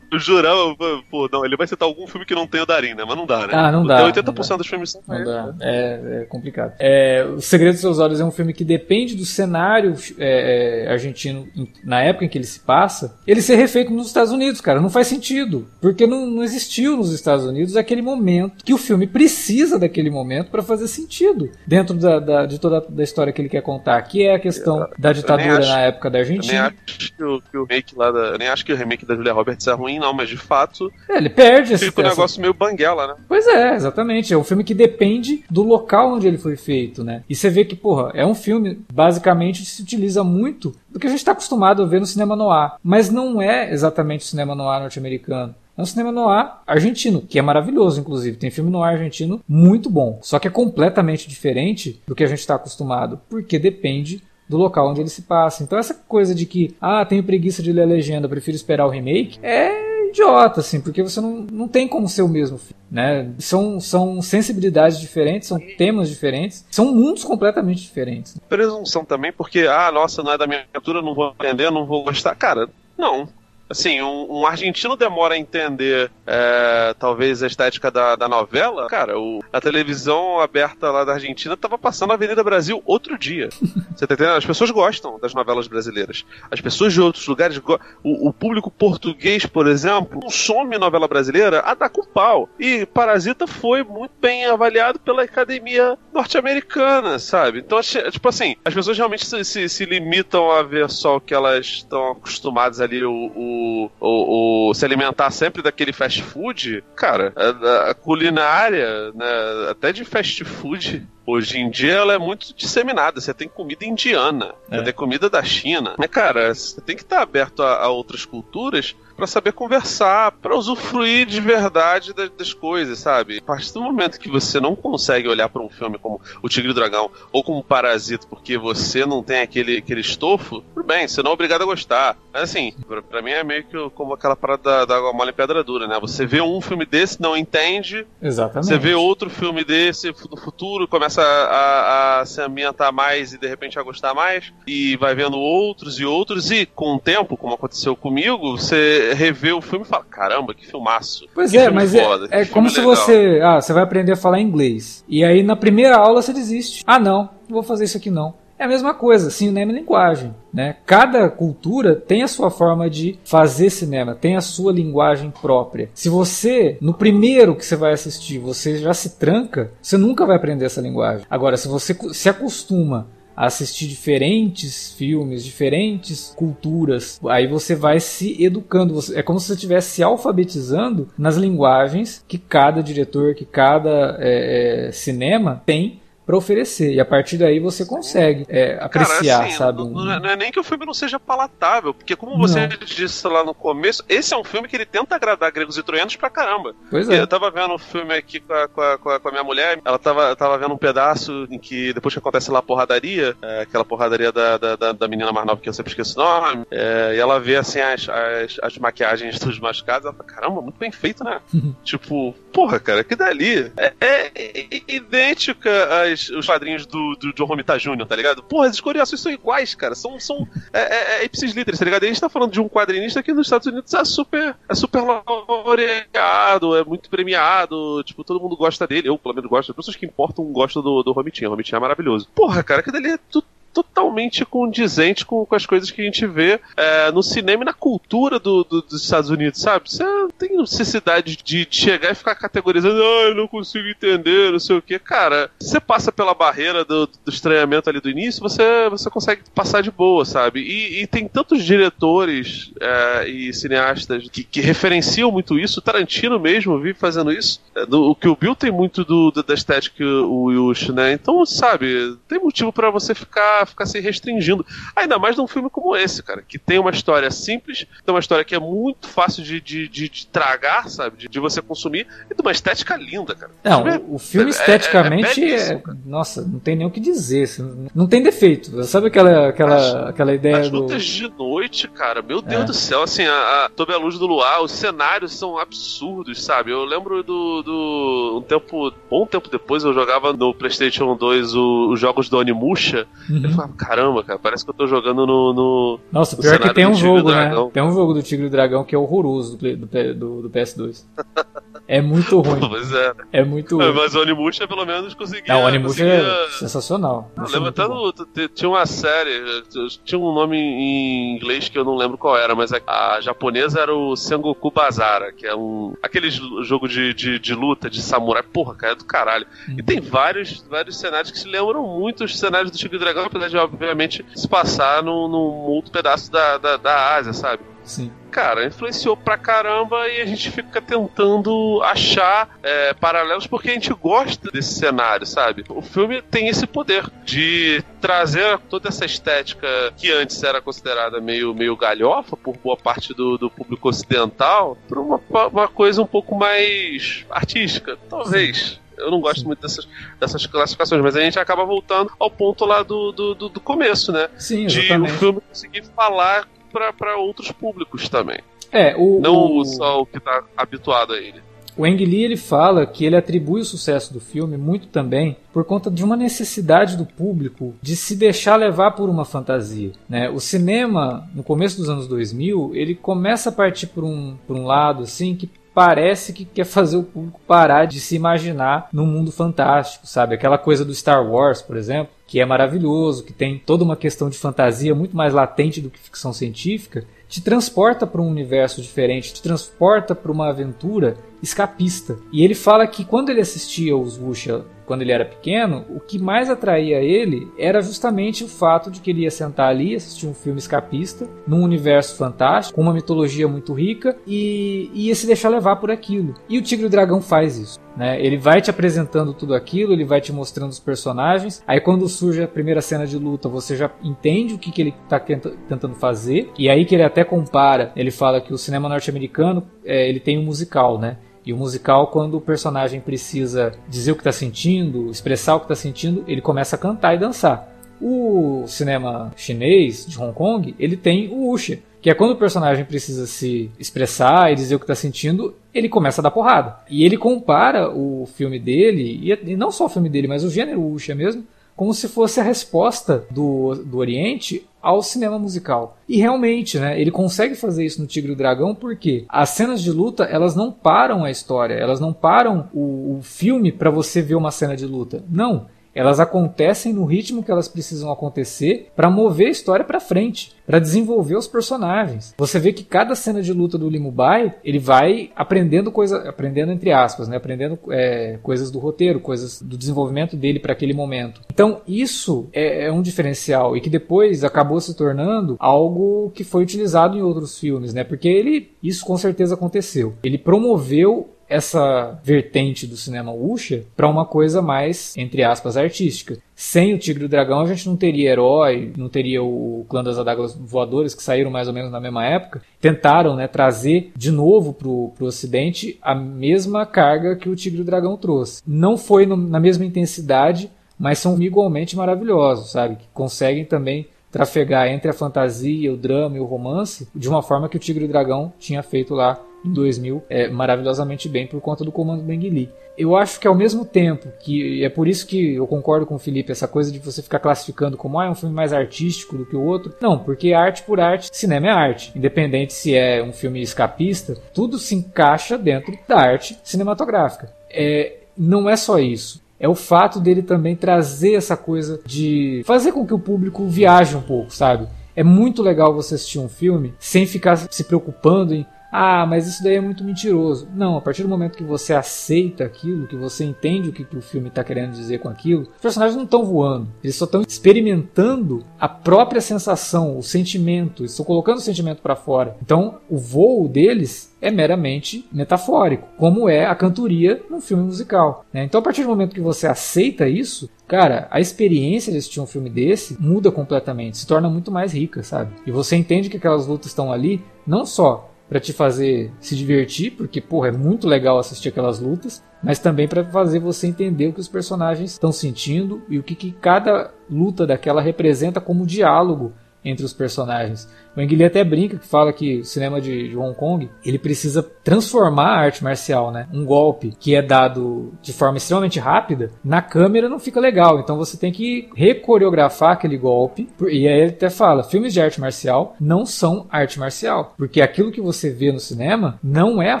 [0.12, 0.74] jurava,
[1.10, 3.04] pô, não, ele vai citar algum filme que não tem o Darim, né?
[3.06, 3.52] Mas não dá, né?
[3.52, 4.06] Ah, não dá.
[4.10, 4.56] 80% não dá.
[4.56, 5.54] dos filmes são não dá.
[5.60, 6.74] É, é complicado.
[6.78, 10.92] É, o Segredo dos Seus Olhos é um filme que depende do cenário é, é,
[10.92, 11.48] argentino
[11.84, 14.80] na época em que ele se passa, ele ser refeito nos Estados Unidos, cara.
[14.80, 15.66] Não faz sentido.
[15.80, 20.50] Porque não, não existiu nos Estados Unidos aquele momento que o filme precisa daquele momento
[20.50, 24.22] para fazer sentido dentro da, da, de toda a história que ele quer contar, que
[24.22, 26.52] é a questão eu, da ditadura acho, na época da Argentina.
[26.52, 28.76] Eu nem acho que o, que o remake lá da, eu nem acho que o
[28.76, 30.92] remake da Julia Roberts é ruim não, mas de fato.
[31.08, 31.86] É, ele perde esse.
[31.86, 33.14] Fica um negócio meio banguela, né?
[33.28, 34.32] Pois é, exatamente.
[34.32, 37.22] É um filme que depende do local onde ele foi feito, né?
[37.28, 41.10] E você vê que, porra, é um filme, basicamente, se utiliza muito do que a
[41.10, 42.72] gente está acostumado a ver no cinema noir.
[42.82, 45.54] Mas não é exatamente o cinema noir norte-americano.
[45.76, 48.36] É um cinema noir argentino, que é maravilhoso, inclusive.
[48.36, 50.18] Tem filme noir argentino muito bom.
[50.22, 54.90] Só que é completamente diferente do que a gente está acostumado, porque depende do local
[54.90, 55.62] onde ele se passa.
[55.62, 58.90] Então essa coisa de que, ah, tenho preguiça de ler a legenda, prefiro esperar o
[58.90, 62.58] remake, é idiota, assim, porque você não, não tem como ser o mesmo
[62.90, 63.30] né?
[63.38, 68.36] São, são sensibilidades diferentes, são temas diferentes, são mundos completamente diferentes.
[68.48, 72.04] Presunção também, porque, ah, nossa, não é da minha altura, não vou entender, não vou
[72.04, 72.34] gostar.
[72.34, 73.28] Cara, não.
[73.70, 78.86] Assim, um, um, argentino demora a entender é, talvez a estética da, da novela.
[78.88, 83.50] Cara, o, a televisão aberta lá da Argentina tava passando a Avenida Brasil outro dia.
[83.94, 84.36] Você tá entendendo?
[84.36, 86.24] As pessoas gostam das novelas brasileiras.
[86.50, 87.60] As pessoas de outros lugares.
[88.02, 92.48] O, o público português, por exemplo, consome novela brasileira a dar com pau.
[92.58, 97.58] E Parasita foi muito bem avaliado pela academia norte-americana, sabe?
[97.58, 101.34] Então, tipo assim, as pessoas realmente se, se, se limitam a ver só o que
[101.34, 103.57] elas estão acostumadas ali, o, o
[104.00, 110.04] o, o, se alimentar sempre daquele fast food, cara, a, a culinária, né, até de
[110.04, 113.20] fast food, Hoje em dia ela é muito disseminada.
[113.20, 114.78] Você tem comida indiana, é.
[114.78, 115.94] você tem comida da China.
[115.98, 120.56] Mas, cara, você tem que estar aberto a, a outras culturas para saber conversar, para
[120.56, 123.38] usufruir de verdade das, das, coisas, sabe?
[123.38, 126.68] A partir do momento que você não consegue olhar para um filme como O Tigre
[126.68, 131.08] e o Dragão ou como Parasita porque você não tem aquele, aquele estofo, tudo bem,
[131.08, 132.16] você não é obrigado a gostar.
[132.32, 132.72] Mas assim,
[133.10, 135.88] para mim é meio que como aquela parada da, da água mole em pedra dura,
[135.88, 135.98] né?
[136.00, 138.06] Você vê um filme desse, não entende.
[138.22, 138.68] Exatamente.
[138.68, 143.48] Você vê outro filme desse no futuro, começa a, a, se ambientar mais e de
[143.48, 147.54] repente a gostar mais, e vai vendo outros e outros, e com o tempo, como
[147.54, 151.26] aconteceu comigo, você revê o filme e fala: caramba, que filmaço.
[151.34, 153.40] Pois que é, mas é, foda, é, é como se você.
[153.42, 155.04] Ah, você vai aprender a falar inglês.
[155.08, 156.82] E aí na primeira aula você desiste.
[156.86, 158.34] Ah, não, não vou fazer isso aqui não.
[158.58, 160.34] É a mesma coisa, cinema e linguagem.
[160.52, 160.76] Né?
[160.84, 165.90] Cada cultura tem a sua forma de fazer cinema, tem a sua linguagem própria.
[165.94, 170.36] Se você, no primeiro que você vai assistir, você já se tranca, você nunca vai
[170.36, 171.24] aprender essa linguagem.
[171.30, 173.06] Agora, se você se acostuma
[173.38, 177.20] assistir diferentes filmes, diferentes culturas.
[177.28, 178.98] Aí você vai se educando.
[179.14, 184.88] É como se você estivesse se alfabetizando nas linguagens que cada diretor, que cada é,
[184.88, 186.92] é, cinema tem para oferecer.
[186.92, 189.78] E a partir daí você consegue é, apreciar, Cara, assim, sabe?
[189.78, 192.76] Não, não, é nem que o filme não seja palatável, porque como você não.
[192.84, 196.16] disse lá no começo, esse é um filme que ele tenta agradar gregos e troianos
[196.16, 196.74] pra caramba.
[196.90, 197.18] Pois é.
[197.18, 199.98] Eu tava vendo um filme aqui com a, com a, com a minha mulher, ela
[199.98, 203.86] tava, tava vendo um pedaço em que depois que acontece lá a porradaria, é, aquela
[203.86, 207.18] porradaria da, da, da, menina mais nova que eu sempre esqueço o nome, é, e
[207.18, 211.24] ela vê assim as, as, as maquiagens dos machucados, ela fala, caramba, muito bem feito,
[211.24, 211.40] né?
[211.82, 213.72] tipo, porra, cara, que dali.
[213.78, 218.42] É, é, é idêntica às os quadrinhos do, do John Romita Jr., tá ligado?
[218.42, 219.94] Porra, as coreações são iguais, cara.
[219.94, 220.18] São.
[220.18, 222.02] são é, é, é ipsis tá ligado?
[222.02, 224.56] E a gente tá falando de um quadrinista que nos Estados Unidos é super.
[224.68, 228.02] É super laureado, é muito premiado.
[228.04, 229.08] Tipo, todo mundo gosta dele.
[229.08, 229.70] Eu, pelo menos, gosto.
[229.70, 231.48] As pessoas que importam gostam do, do Romitinha.
[231.48, 232.28] O Romitinha é maravilhoso.
[232.34, 236.26] Porra, cara, que dali é tudo totalmente condizente com, com as coisas que a gente
[236.26, 239.90] vê é, no cinema e na cultura do, do, dos Estados Unidos, sabe?
[239.90, 244.58] Você não tem necessidade de chegar e ficar categorizando, ah, eu não consigo entender, não
[244.58, 244.98] sei o que.
[244.98, 249.82] Cara, você passa pela barreira do, do estranhamento ali do início, você, você consegue passar
[249.82, 250.60] de boa, sabe?
[250.60, 256.78] E, e tem tantos diretores é, e cineastas que, que, referenciam muito isso, Tarantino mesmo
[256.80, 257.60] vive fazendo isso.
[257.74, 261.12] É, do, o que o Bill tem muito do, da estética, o Yush, né?
[261.12, 264.64] Então, sabe, tem motivo para você ficar ficar se restringindo.
[264.94, 268.44] Ainda mais num filme como esse, cara, que tem uma história simples, tem uma história
[268.44, 271.16] que é muito fácil de, de, de, de tragar, sabe?
[271.16, 273.52] De, de, você consumir e de uma estética linda, cara.
[273.64, 277.00] Não, o, é, o filme esteticamente é, é, é, Nossa, não tem nem o que
[277.00, 277.44] dizer.
[277.44, 278.82] Assim, não tem defeito.
[278.84, 280.80] Sabe aquela, aquela, as, aquela ideia as do.
[280.80, 282.66] lutas de noite, cara, meu Deus é.
[282.66, 286.70] do céu, assim, a, a, sob a luz do luar, os cenários são absurdos, sabe?
[286.70, 287.62] Eu lembro do.
[287.62, 288.92] do um tempo.
[289.10, 293.06] Bom tempo depois eu jogava no PlayStation 2 o, os jogos do Onimusha.
[293.28, 293.40] Uhum.
[293.48, 295.52] Eu falava, caramba, cara, parece que eu tô jogando no.
[295.52, 297.50] no Nossa, no pior que tem um jogo, né?
[297.72, 301.04] Tem um jogo do Tigre e Dragão que é horroroso do, do, do, do PS2.
[301.88, 302.60] É muito ruim.
[302.68, 303.12] Pois é.
[303.32, 303.92] É muito ruim.
[303.94, 305.54] Mas o Onimusha pelo menos conseguia.
[305.54, 306.32] Não, o Onimusha é conseguia...
[306.32, 307.32] é sensacional.
[307.34, 308.12] Não, lembro até no,
[308.48, 309.64] Tinha uma série,
[310.04, 313.80] tinha um nome em inglês que eu não lembro qual era, mas a, a japonesa
[313.80, 315.94] era o Sengoku Bazara, que é um.
[316.02, 318.42] aquele jogo de, de, de luta, de samurai.
[318.42, 319.46] Porra, cara, é do caralho.
[319.66, 319.76] Hum.
[319.78, 323.48] E tem vários, vários cenários que se lembram muito os cenários do Tigre Dragão, apesar
[323.48, 327.62] de, obviamente, se passar num, num outro pedaço da, da, da Ásia, sabe?
[327.88, 328.12] Sim.
[328.30, 333.92] Cara, influenciou pra caramba e a gente fica tentando achar é, paralelos porque a gente
[333.94, 335.64] gosta desse cenário, sabe?
[335.70, 339.66] O filme tem esse poder de trazer toda essa estética
[339.96, 345.00] que antes era considerada meio, meio galhofa por boa parte do, do público ocidental pra
[345.00, 345.20] uma,
[345.50, 348.78] uma coisa um pouco mais artística, talvez.
[348.98, 349.46] Eu não gosto Sim.
[349.46, 349.88] muito dessas,
[350.20, 354.12] dessas classificações, mas a gente acaba voltando ao ponto lá do, do, do, do começo,
[354.12, 354.28] né?
[354.36, 355.10] Sim, exatamente.
[355.10, 358.38] De o filme conseguir falar para outros públicos também.
[358.70, 359.64] É, o, não o...
[359.64, 361.48] só o que está habituado a ele.
[361.78, 365.64] O Ang Lee ele fala que ele atribui o sucesso do filme muito também por
[365.64, 369.92] conta de uma necessidade do público de se deixar levar por uma fantasia.
[370.08, 370.28] Né?
[370.28, 374.64] O cinema, no começo dos anos 2000, ele começa a partir por um, por um
[374.64, 375.48] lado assim que
[375.78, 380.34] parece que quer fazer o público parar de se imaginar num mundo fantástico, sabe?
[380.34, 384.28] Aquela coisa do Star Wars, por exemplo, que é maravilhoso, que tem toda uma questão
[384.28, 389.32] de fantasia muito mais latente do que ficção científica, te transporta para um universo diferente,
[389.32, 392.18] te transporta para uma aventura escapista.
[392.32, 396.18] E ele fala que quando ele assistia os Wuxia quando ele era pequeno, o que
[396.18, 400.32] mais atraía ele era justamente o fato de que ele ia sentar ali, assistir um
[400.32, 405.76] filme escapista, num universo fantástico, com uma mitologia muito rica e ia se deixar levar
[405.76, 406.34] por aquilo.
[406.48, 407.78] E o Tigre e o Dragão faz isso.
[407.94, 408.24] Né?
[408.24, 411.62] Ele vai te apresentando tudo aquilo, ele vai te mostrando os personagens.
[411.66, 414.94] Aí quando surge a primeira cena de luta, você já entende o que, que ele
[415.04, 416.50] está tentando fazer.
[416.56, 420.38] E aí que ele até compara, ele fala que o cinema norte-americano é, ele tem
[420.38, 421.18] um musical, né?
[421.48, 425.64] E o musical, quando o personagem precisa dizer o que está sentindo, expressar o que
[425.64, 427.74] está sentindo, ele começa a cantar e dançar.
[427.98, 432.84] O cinema chinês de Hong Kong, ele tem o wuxia, que é quando o personagem
[432.84, 436.80] precisa se expressar e dizer o que está sentindo, ele começa a dar porrada.
[436.86, 440.82] E ele compara o filme dele, e não só o filme dele, mas o gênero
[440.82, 441.46] wuxia mesmo,
[441.78, 445.96] como se fosse a resposta do, do Oriente ao cinema musical.
[446.08, 449.80] E realmente, né, ele consegue fazer isso no Tigre e o Dragão porque as cenas
[449.80, 454.20] de luta, elas não param a história, elas não param o, o filme para você
[454.20, 455.22] ver uma cena de luta.
[455.30, 455.66] Não,
[455.98, 460.78] elas acontecem no ritmo que elas precisam acontecer para mover a história para frente, para
[460.78, 462.32] desenvolver os personagens.
[462.38, 466.92] Você vê que cada cena de luta do Limubai, ele vai aprendendo coisa, aprendendo entre
[466.92, 471.40] aspas, né, aprendendo é, coisas do roteiro, coisas do desenvolvimento dele para aquele momento.
[471.52, 476.62] Então isso é, é, um diferencial e que depois acabou se tornando algo que foi
[476.62, 478.04] utilizado em outros filmes, né?
[478.04, 480.14] Porque ele, isso com certeza aconteceu.
[480.22, 486.36] Ele promoveu essa vertente do cinema wuxia para uma coisa mais, entre aspas, artística.
[486.54, 490.02] Sem o Tigre e o Dragão, a gente não teria herói, não teria o Clã
[490.02, 492.62] das Adagas Voadoras, que saíram mais ou menos na mesma época.
[492.80, 497.82] Tentaram né, trazer de novo para o Ocidente a mesma carga que o Tigre e
[497.82, 498.62] o Dragão trouxe.
[498.66, 502.96] Não foi no, na mesma intensidade, mas são igualmente maravilhosos, sabe?
[502.96, 507.68] Que conseguem também trafegar entre a fantasia, o drama e o romance de uma forma
[507.68, 509.40] que o Tigre e o Dragão tinha feito lá
[509.72, 512.70] 2000 é, maravilhosamente bem por conta do comando Bang Lee.
[512.96, 516.18] Eu acho que ao mesmo tempo que é por isso que eu concordo com o
[516.18, 519.46] Felipe essa coisa de você ficar classificando como ah, é um filme mais artístico do
[519.46, 519.94] que o outro.
[520.00, 522.12] Não, porque arte por arte, cinema é arte.
[522.16, 527.52] Independente se é um filme escapista, tudo se encaixa dentro da arte cinematográfica.
[527.70, 532.92] É, não é só isso é o fato dele também trazer essa coisa de fazer
[532.92, 534.86] com que o público viaje um pouco, sabe?
[535.16, 539.62] É muito legal você assistir um filme sem ficar se preocupando em ah, mas isso
[539.62, 540.68] daí é muito mentiroso.
[540.74, 544.16] Não, a partir do momento que você aceita aquilo, que você entende o que, que
[544.16, 547.42] o filme está querendo dizer com aquilo, os personagens não estão voando, eles só estão
[547.42, 552.56] experimentando a própria sensação, o sentimento, estão colocando o sentimento para fora.
[552.62, 558.44] Então, o voo deles é meramente metafórico, como é a cantoria num filme musical.
[558.52, 558.64] Né?
[558.64, 562.46] Então, a partir do momento que você aceita isso, cara, a experiência de assistir um
[562.46, 565.52] filme desse muda completamente, se torna muito mais rica, sabe?
[565.66, 570.12] E você entende que aquelas lutas estão ali não só para te fazer se divertir,
[570.12, 574.32] porque porra, é muito legal assistir aquelas lutas, mas também para fazer você entender o
[574.32, 579.52] que os personagens estão sentindo e o que, que cada luta daquela representa como diálogo
[579.84, 580.88] entre os personagens.
[581.16, 584.18] O Ang Lee até brinca que fala que o cinema de, de, Hong Kong ele
[584.18, 586.46] precisa transformar a arte marcial, né?
[586.52, 591.16] Um golpe que é dado de forma extremamente rápida na câmera não fica legal, então
[591.16, 593.68] você tem que recoreografar aquele golpe.
[593.88, 598.12] E aí ele até fala, filmes de arte marcial não são arte marcial, porque aquilo
[598.12, 600.00] que você vê no cinema não é a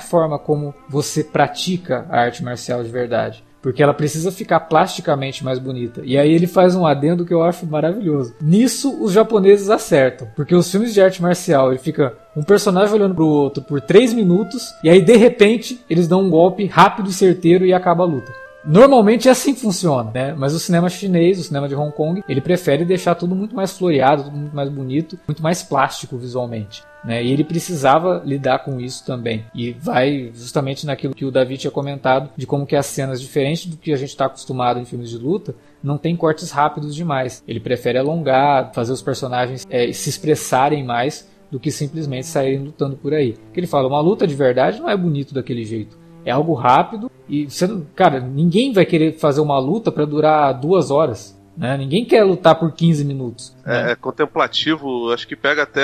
[0.00, 5.58] forma como você pratica a arte marcial de verdade porque ela precisa ficar plasticamente mais
[5.58, 6.02] bonita.
[6.04, 8.34] E aí ele faz um adendo que eu acho maravilhoso.
[8.40, 13.14] Nisso os japoneses acertam, porque os filmes de arte marcial ele fica um personagem olhando
[13.14, 17.12] pro outro por 3 minutos e aí de repente eles dão um golpe rápido e
[17.12, 18.47] certeiro e acaba a luta.
[18.64, 20.34] Normalmente é assim que funciona, né?
[20.36, 23.76] Mas o cinema chinês, o cinema de Hong Kong, ele prefere deixar tudo muito mais
[23.76, 26.82] floreado, tudo muito mais bonito, muito mais plástico visualmente.
[27.04, 27.22] Né?
[27.22, 29.44] E ele precisava lidar com isso também.
[29.54, 33.66] E vai justamente naquilo que o Davi tinha comentado, de como que as cenas, diferentes
[33.66, 37.42] do que a gente está acostumado em filmes de luta, não tem cortes rápidos demais.
[37.46, 42.96] Ele prefere alongar, fazer os personagens é, se expressarem mais do que simplesmente saírem lutando
[42.96, 43.36] por aí.
[43.52, 45.96] Que ele fala, uma luta de verdade não é bonito daquele jeito.
[46.28, 47.66] É algo rápido e você,
[47.96, 51.37] cara, ninguém vai querer fazer uma luta para durar duas horas.
[51.58, 51.76] Né?
[51.76, 53.52] Ninguém quer lutar por 15 minutos.
[53.66, 55.82] É, é, contemplativo, acho que pega até.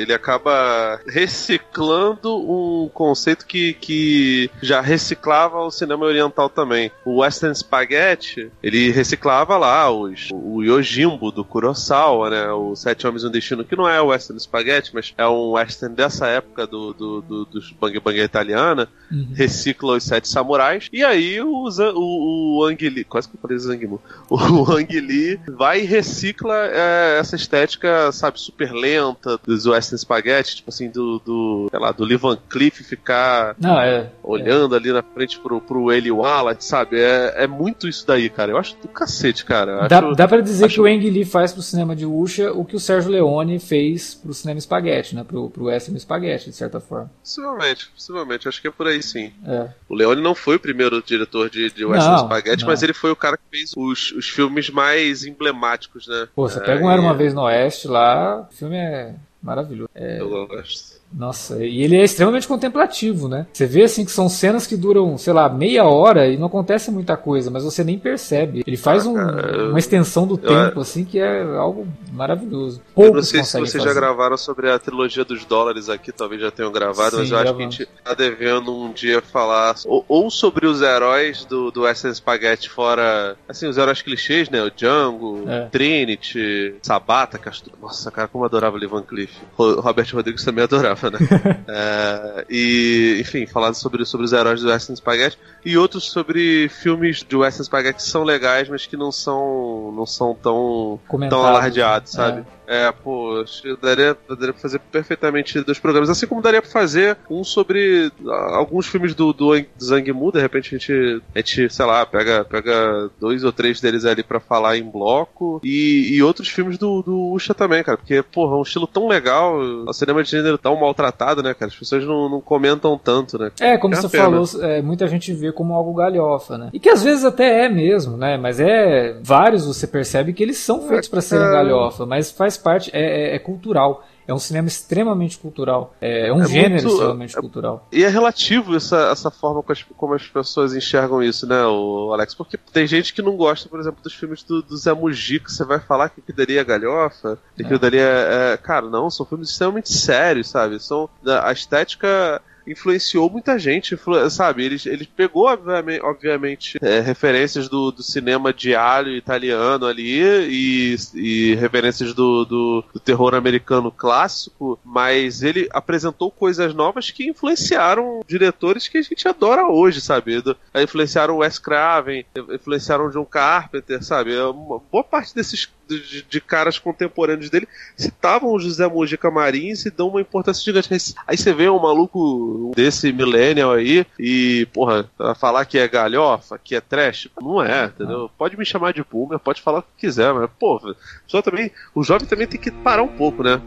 [0.00, 6.90] Ele acaba reciclando um conceito que, que já reciclava o cinema oriental também.
[7.04, 12.50] O Western Spaghetti, ele reciclava lá os, o Yojimbo do Kurosawa, né?
[12.50, 15.94] O Sete Homens no Destino, que não é o Western Spaghetti, mas é um western
[15.94, 18.88] dessa época do, do, do dos Bang Bang italiana.
[19.12, 19.28] Uhum.
[19.34, 20.88] Recicla os Sete Samurais.
[20.92, 25.40] E aí o, o, o Ang Lee, quase que eu falei Zangmu, o Ang Lee
[25.48, 26.54] vai e recicla.
[26.72, 31.92] É, essa estética, sabe, super lenta dos Western Spaghetti, tipo assim, do, do sei lá,
[31.92, 34.78] do Lee Van Cleef ficar Não, é, olhando é.
[34.78, 37.00] ali na frente pro, pro Eli Wallach, sabe?
[37.00, 38.52] É, é muito isso daí, cara.
[38.52, 39.88] Eu acho do cacete, cara.
[39.88, 40.74] Dá, acho, dá pra dizer acho...
[40.74, 44.14] que o Ang Lee faz pro cinema de Usha o que o Sérgio Leone fez
[44.14, 45.24] pro cinema Spaghetti, né?
[45.24, 47.10] Pro, pro Western Spaghetti, de certa forma.
[47.22, 48.48] Possivelmente, possivelmente.
[48.48, 49.32] Acho que é por aí sim.
[49.46, 49.68] É.
[49.88, 52.68] O Leone não foi o primeiro diretor de, de Western não, Spaghetti, não.
[52.68, 56.28] mas ele foi o cara que fez os, os filmes mais emblemáticos, né?
[56.34, 59.90] Pô, você é, pega um Era Uma Vez no Oeste lá, o filme é maravilhoso.
[59.94, 60.20] É...
[60.20, 60.97] Eu gosto.
[61.12, 63.46] Nossa, e ele é extremamente contemplativo, né?
[63.52, 66.90] Você vê assim que são cenas que duram, sei lá, meia hora e não acontece
[66.90, 68.62] muita coisa, mas você nem percebe.
[68.66, 72.82] Ele faz ah, um, uma extensão do tempo, assim, que é algo maravilhoso.
[72.94, 73.88] Poucos eu não sei se vocês fazer.
[73.88, 77.38] já gravaram sobre a trilogia dos dólares aqui, talvez já tenham gravado, Sim, mas eu
[77.38, 81.70] acho que a gente tá devendo um dia falar ou, ou sobre os heróis do,
[81.70, 84.62] do Western Spaghetti fora, assim, os heróis clichês, né?
[84.62, 85.66] O Django, é.
[85.66, 87.72] Trinity, Sabata, Castro.
[87.80, 89.32] Nossa, cara, como eu adorava o Lee Van Cleef.
[89.56, 91.18] O Robert Rodrigues também adorava né?
[91.68, 97.22] é, e, enfim, falando sobre, sobre os heróis do Western Spaghetti e outros sobre filmes
[97.22, 102.12] de Western Spaghetti que são legais, mas que não são, não são tão, tão alardeados,
[102.12, 102.40] sabe?
[102.40, 102.57] É.
[102.68, 103.42] É, pô,
[103.80, 106.10] daria, daria pra fazer perfeitamente dois programas.
[106.10, 108.12] Assim como daria pra fazer um sobre
[108.52, 112.44] alguns filmes do, do Zhang Mu, de repente a gente, a gente, sei lá, pega,
[112.44, 115.60] pega dois ou três deles ali pra falar em bloco.
[115.64, 117.96] E, e outros filmes do, do Usha também, cara.
[117.96, 121.70] Porque, porra, é um estilo tão legal, o cinema de gênero tão maltratado, né, cara?
[121.70, 123.50] As pessoas não, não comentam tanto, né?
[123.60, 126.68] É, como é você falou, é, muita gente vê como algo galhofa, né?
[126.74, 128.36] E que às vezes até é mesmo, né?
[128.36, 129.18] Mas é.
[129.22, 133.32] Vários você percebe que eles são feitos é, para serem galhofa, mas faz parte, é,
[133.32, 134.04] é, é cultural.
[134.26, 135.94] É um cinema extremamente cultural.
[136.02, 137.88] É um é gênero muito, extremamente é, cultural.
[137.90, 142.12] E é relativo essa, essa forma como as, como as, pessoas enxergam isso, né, o
[142.12, 142.34] Alex?
[142.34, 145.48] Porque tem gente que não gosta, por exemplo, dos filmes do, do Zé Mujica.
[145.48, 147.80] Você vai falar que aquilo dali é galhofa, que aquilo é.
[147.80, 150.78] dali é, é, Cara, não, são filmes extremamente sérios, sabe?
[150.78, 151.08] São,
[151.42, 153.98] a estética influenciou muita gente,
[154.30, 154.64] sabe?
[154.64, 161.54] Ele, ele pegou, obviamente, obviamente é, referências do, do cinema diário italiano ali e, e
[161.54, 168.88] referências do, do, do, terror americano clássico, mas ele apresentou coisas novas que influenciaram diretores
[168.88, 170.42] que a gente adora hoje, sabe?
[170.74, 174.36] Influenciaram Wes Craven, influenciaram John Carpenter, sabe?
[174.36, 177.66] Uma boa parte desses de, de, caras contemporâneos dele
[177.96, 181.14] citavam o José Mojica Marins e dão uma importância gigante.
[181.26, 185.08] Aí você vê um maluco desse millennial aí e, porra,
[185.38, 188.30] falar que é galhofa, que é trash, não é, entendeu?
[188.36, 190.94] Pode me chamar de boomer, pode falar o que quiser, mas, porra,
[191.26, 193.60] só também, o jovem também tem que parar um pouco, né?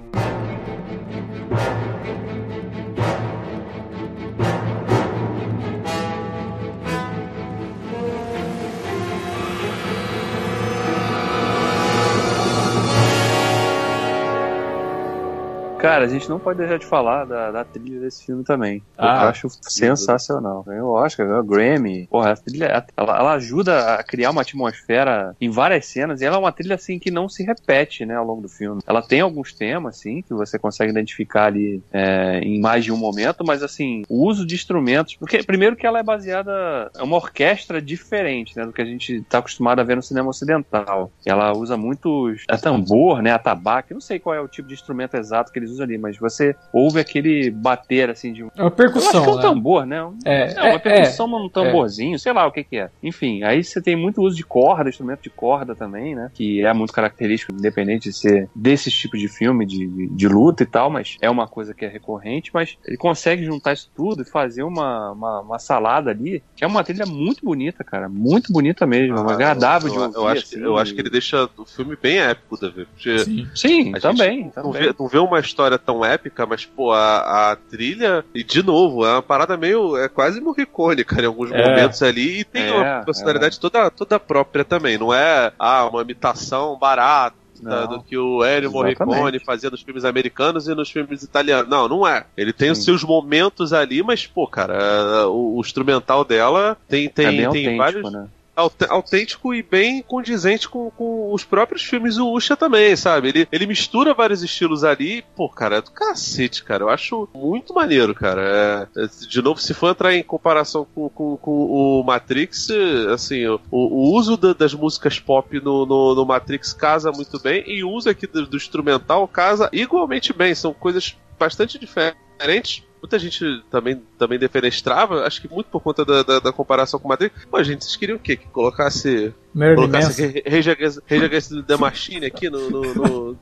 [15.81, 18.83] Cara, a gente não pode deixar de falar da, da trilha desse filme também.
[18.95, 20.63] Ah, eu acho sensacional.
[20.63, 22.05] Ganhou Oscar, ganhou Grammy.
[22.05, 26.35] Porra, a trilha, ela, ela ajuda a criar uma atmosfera em várias cenas e ela
[26.35, 28.79] é uma trilha assim que não se repete, né, ao longo do filme.
[28.85, 32.97] Ela tem alguns temas, assim, que você consegue identificar ali é, em mais de um
[32.97, 37.15] momento, mas assim, o uso de instrumentos, porque primeiro que ela é baseada, é uma
[37.15, 41.11] orquestra diferente, né, do que a gente está acostumado a ver no cinema ocidental.
[41.25, 45.15] Ela usa muitos a tambor, né, atabaque, não sei qual é o tipo de instrumento
[45.15, 49.11] exato que eles usam ali, mas você ouve aquele bater assim de É uma percussão,
[49.11, 49.41] eu acho que é um né?
[49.41, 50.03] tambor, né?
[50.03, 52.89] Um- É, é, uma é, percussão, um tamborzinho, sei lá o que que é.
[53.01, 56.29] Enfim, aí você tem muito uso de corda, instrumento de corda também, né?
[56.33, 60.63] Que é muito característico, independente de ser desses tipos de filme, de, de, de luta
[60.63, 64.21] e tal, mas é uma coisa que é recorrente, mas ele consegue juntar isso tudo
[64.23, 68.09] e fazer uma, uma, uma salada ali, que é uma trilha muito bonita, cara.
[68.09, 70.15] Muito bonita mesmo, Ah, agradável eu, de ouvir.
[70.17, 70.63] eu acho que, assim.
[70.65, 72.85] eu acho que ele deixa o filme bem épico, Davi.
[72.85, 73.47] Porque Sim.
[73.55, 74.45] Sim, também.
[74.45, 74.81] Não também.
[74.83, 79.05] vê, não vê uma história tão épica, mas, pô, a, a trilha, e de novo,
[79.05, 79.97] é uma parada meio.
[79.97, 81.57] É quase Morricone, cara, em alguns É.
[81.69, 84.97] momentos ali, e tem É, uma personalidade toda, toda própria também.
[84.97, 87.41] Não é, ah, uma imitação barata.
[87.61, 87.87] Não.
[87.87, 91.69] do que o Ennio Morricone fazia nos filmes americanos e nos filmes italianos.
[91.69, 92.25] Não, não é.
[92.35, 92.85] Ele tem os Sim.
[92.85, 97.77] seus momentos ali, mas, pô, cara, é, o, o instrumental dela tem, tem, é tem
[97.77, 98.25] vários né?
[98.61, 103.29] Aut- autêntico e bem condizente com, com os próprios filmes do Usha também, sabe?
[103.29, 106.83] Ele, ele mistura vários estilos ali, pô, cara, é do cacete, cara.
[106.83, 108.87] Eu acho muito maneiro, cara.
[108.95, 112.69] É, é, de novo, se for entrar em comparação com, com, com o Matrix,
[113.13, 117.63] assim, o, o uso da- das músicas pop no, no, no Matrix casa muito bem,
[117.67, 120.53] e o uso aqui do, do instrumental casa igualmente bem.
[120.55, 122.83] São coisas bastante diferentes.
[123.01, 127.07] Muita gente também, também defenestrava, acho que muito por conta da, da, da comparação com
[127.07, 127.45] o Matrix.
[127.45, 128.35] Pô, gente, vocês queriam o quê?
[128.35, 132.69] Que colocasse, Marilyn colocasse Rage Against, Rage Against the Machine aqui no.
[132.69, 133.37] no, no...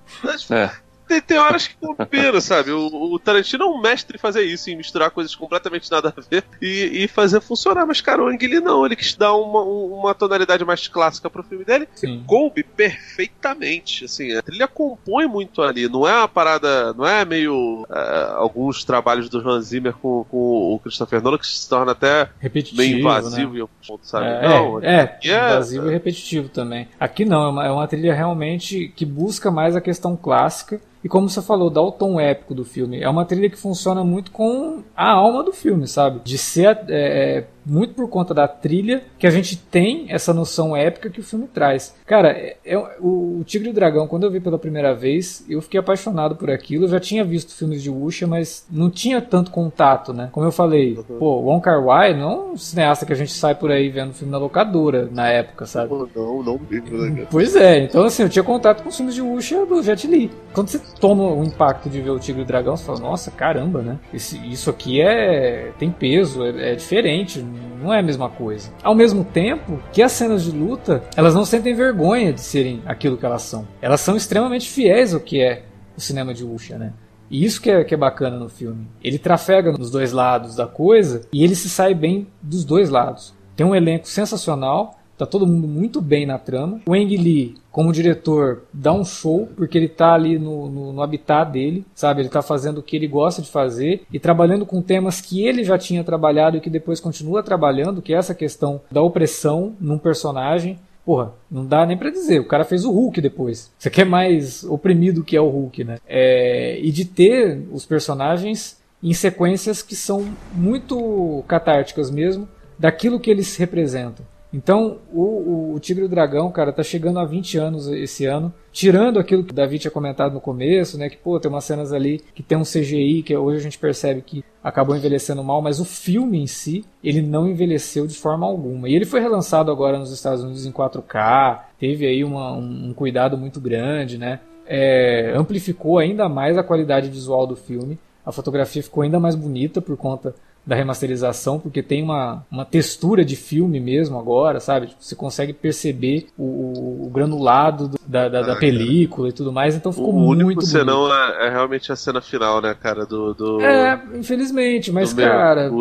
[0.50, 0.72] É.
[1.10, 2.70] Tem, tem horas que combina, sabe?
[2.70, 6.22] O, o Tarantino é um mestre em fazer isso, em misturar coisas completamente nada a
[6.22, 7.84] ver e, e fazer funcionar.
[7.88, 11.42] Mas, cara, o Ang Lee não, ele quis dar uma, uma tonalidade mais clássica pro
[11.42, 12.24] filme dele Sim.
[12.28, 14.06] coube perfeitamente.
[14.06, 15.90] Assim, a trilha compõe muito ali.
[15.90, 16.94] Não é uma parada.
[16.94, 17.88] Não é meio.
[17.90, 22.30] ah, alguns trabalhos do Hans Zimmer com, com o Christopher Nolan que se torna até
[22.40, 23.58] Repetitivo, meio invasivo né?
[23.58, 24.28] em alguns pontos, sabe?
[24.28, 26.88] É, não, é, aqui é- invasivo e repetitivo também.
[27.00, 30.80] Aqui não, é uma, é uma trilha realmente que busca mais a questão clássica.
[31.04, 33.02] E como você falou, dá o tom épico do filme.
[33.02, 36.20] É uma trilha que funciona muito com a alma do filme, sabe?
[36.24, 40.76] De ser é, é, muito por conta da trilha que a gente tem essa noção
[40.76, 41.96] épica que o filme traz.
[42.06, 45.46] Cara, é, é- o, o Tigre e o Dragão, quando eu vi pela primeira vez,
[45.50, 46.86] eu fiquei apaixonado por aquilo.
[46.86, 50.30] Eu já tinha visto filmes de Wuxia, mas não tinha tanto contato, né?
[50.32, 53.56] Como eu falei, pô, Wong Kar Wai não é um cineasta que a gente sai
[53.56, 55.90] por aí vendo filme na locadora na época, sabe?
[56.16, 57.28] Não, não mesmo, né?
[57.30, 60.32] Pois é, então assim, eu tinha contato com os filmes de Wuxia do Jet Li.
[60.54, 63.30] Quando você toma o impacto de ver o Tigre e o Dragão, você fala, nossa,
[63.32, 63.98] caramba, né?
[64.14, 67.46] Esse- isso aqui é tem peso, é, é diferente,
[67.82, 68.70] não é a mesma coisa.
[68.84, 73.18] Ao mesmo tempo que as cenas de luta, elas não sentem vergonha de serem aquilo
[73.18, 73.68] que elas são.
[73.82, 75.64] Elas são extremamente fiéis ao que é
[75.96, 76.94] o cinema de Wuxia, né?
[77.30, 78.88] E isso que é, que é bacana no filme.
[79.04, 83.34] Ele trafega nos dois lados da coisa e ele se sai bem dos dois lados.
[83.56, 86.80] Tem um elenco sensacional, tá todo mundo muito bem na trama.
[86.88, 91.02] O Ang Lee, como diretor, dá um show, porque ele tá ali no, no, no
[91.02, 92.22] habitat dele, sabe?
[92.22, 95.66] Ele tá fazendo o que ele gosta de fazer e trabalhando com temas que ele
[95.66, 99.98] já tinha trabalhado e que depois continua trabalhando, que é essa questão da opressão num
[99.98, 100.80] personagem.
[101.06, 102.40] Porra, não dá nem pra dizer.
[102.40, 103.70] O cara fez o Hulk depois.
[103.78, 105.98] Você quer mais oprimido que é o Hulk, né?
[106.08, 112.48] É, e de ter os personagens em sequências que são muito catárticas mesmo,
[112.78, 114.26] daquilo que eles representam.
[114.52, 118.52] Então, o, o, Tigre e o Dragão, cara, tá chegando a 20 anos esse ano,
[118.72, 121.94] tirando aquilo que o Davi tinha comentado no começo, né, que, pô, tem umas cenas
[121.94, 125.80] ali que tem um CGI, que hoje a gente percebe que acabou envelhecendo mal, mas
[125.80, 128.90] o filme em si, ele não envelheceu de forma alguma.
[128.90, 132.94] E ele foi relançado agora nos Estados Unidos em 4K, teve aí uma, um, um
[132.94, 138.84] cuidado muito grande, né, é, amplificou ainda mais a qualidade visual do filme, a fotografia
[138.84, 140.36] ficou ainda mais bonita por conta
[140.66, 144.88] da remasterização, porque tem uma, uma textura de filme mesmo agora, sabe?
[144.88, 149.52] Tipo, você consegue perceber o, o- granulado do- da, da, da Ah, película e tudo
[149.52, 150.72] mais, então ficou O único muito bonito.
[150.72, 153.34] senão é, é realmente a cena final, né, cara, do.
[153.34, 155.72] do É, infelizmente, mas cara,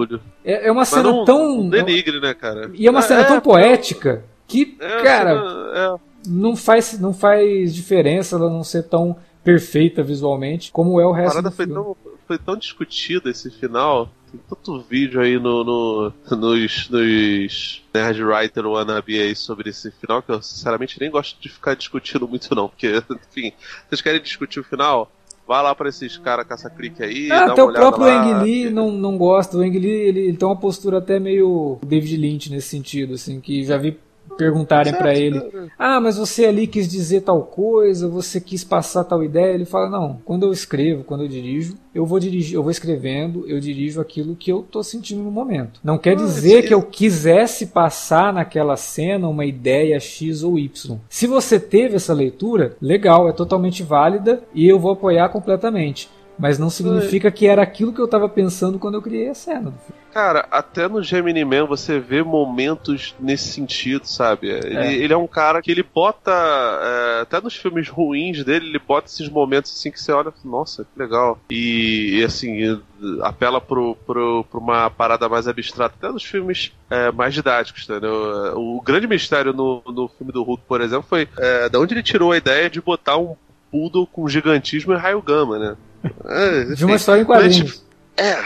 [0.45, 1.68] é, é uma Mas cena não, tão.
[1.68, 2.70] denigre, né, cara?
[2.74, 8.37] E é uma cena É, tão poética que, é, cara, não, faz, não faz diferença
[8.37, 11.83] ela não ser tão perfeita visualmente como é o a resto parada do foi filme.
[11.83, 14.11] tão, foi tão discutida esse final.
[14.31, 20.22] Tem tanto vídeo aí no, no- nos, nos Nerd Writer Wannabe aí sobre esse final
[20.22, 22.68] que eu sinceramente nem gosto de ficar discutindo muito, não.
[22.68, 22.87] Porque,
[23.31, 23.53] enfim,
[23.89, 25.11] vocês querem discutir o final?
[25.47, 27.33] Vai lá pra esses caras caça-crique aí.
[27.33, 29.57] Ah, dá até o próprio Ang Lee não, não gosta.
[29.57, 33.41] O Ang Lee ele, ele tem uma postura até meio David Lynch nesse sentido, assim,
[33.41, 33.97] que já vi
[34.39, 35.41] perguntarem Certo, ele.
[35.41, 35.66] cara.
[35.78, 39.53] Ah, mas você ali quis dizer tal coisa, você quis passar tal ideia.
[39.53, 43.45] Ele fala: Não, quando eu escrevo, quando eu dirijo, eu vou dirigir, eu vou escrevendo,
[43.49, 45.80] eu dirijo aquilo que eu tô sentindo no momento.
[45.84, 50.97] Não quer Ah, dizer que eu quisesse passar naquela cena uma ideia X ou Y.
[51.09, 56.09] Se você teve essa leitura, legal, é totalmente válida e eu vou apoiar completamente.
[56.39, 59.74] Mas não significa que era aquilo que eu estava pensando quando eu criei a cena.
[60.12, 64.49] Cara, até no Gemini Man você vê momentos nesse sentido, sabe?
[64.49, 64.93] Ele É.
[64.95, 66.30] ele é um cara que ele bota.
[66.30, 70.84] é, até nos filmes ruins dele, ele bota esses momentos assim que você olha, nossa,
[70.84, 71.39] que legal.
[71.51, 72.80] E, e, assim,
[73.22, 78.55] apela pro, pro, pra uma parada mais abstrata, até nos filmes é, mais didáticos, entendeu?
[78.57, 82.03] O grande mistério no, no filme do Hulk, por exemplo, foi é, da onde ele
[82.03, 83.36] tirou a ideia de botar um
[83.70, 85.76] poodle com gigantismo e raio gama, né?
[86.25, 87.85] É, De uma enfim, história em mas, quadrinhos.
[88.17, 88.37] é.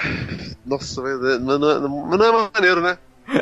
[0.65, 2.99] Nossa, mas é- não, é- não é maneiro, né?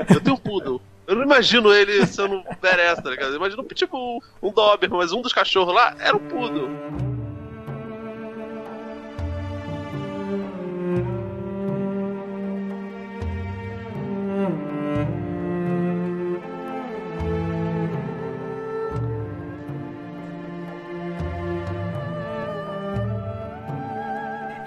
[0.08, 0.80] Eu tenho um poodle.
[1.06, 3.30] Eu não imagino ele sendo um badass, tá ligado?
[3.30, 6.70] Eu imagino tipo um, um Doberman, mas um dos cachorros lá era um poodle.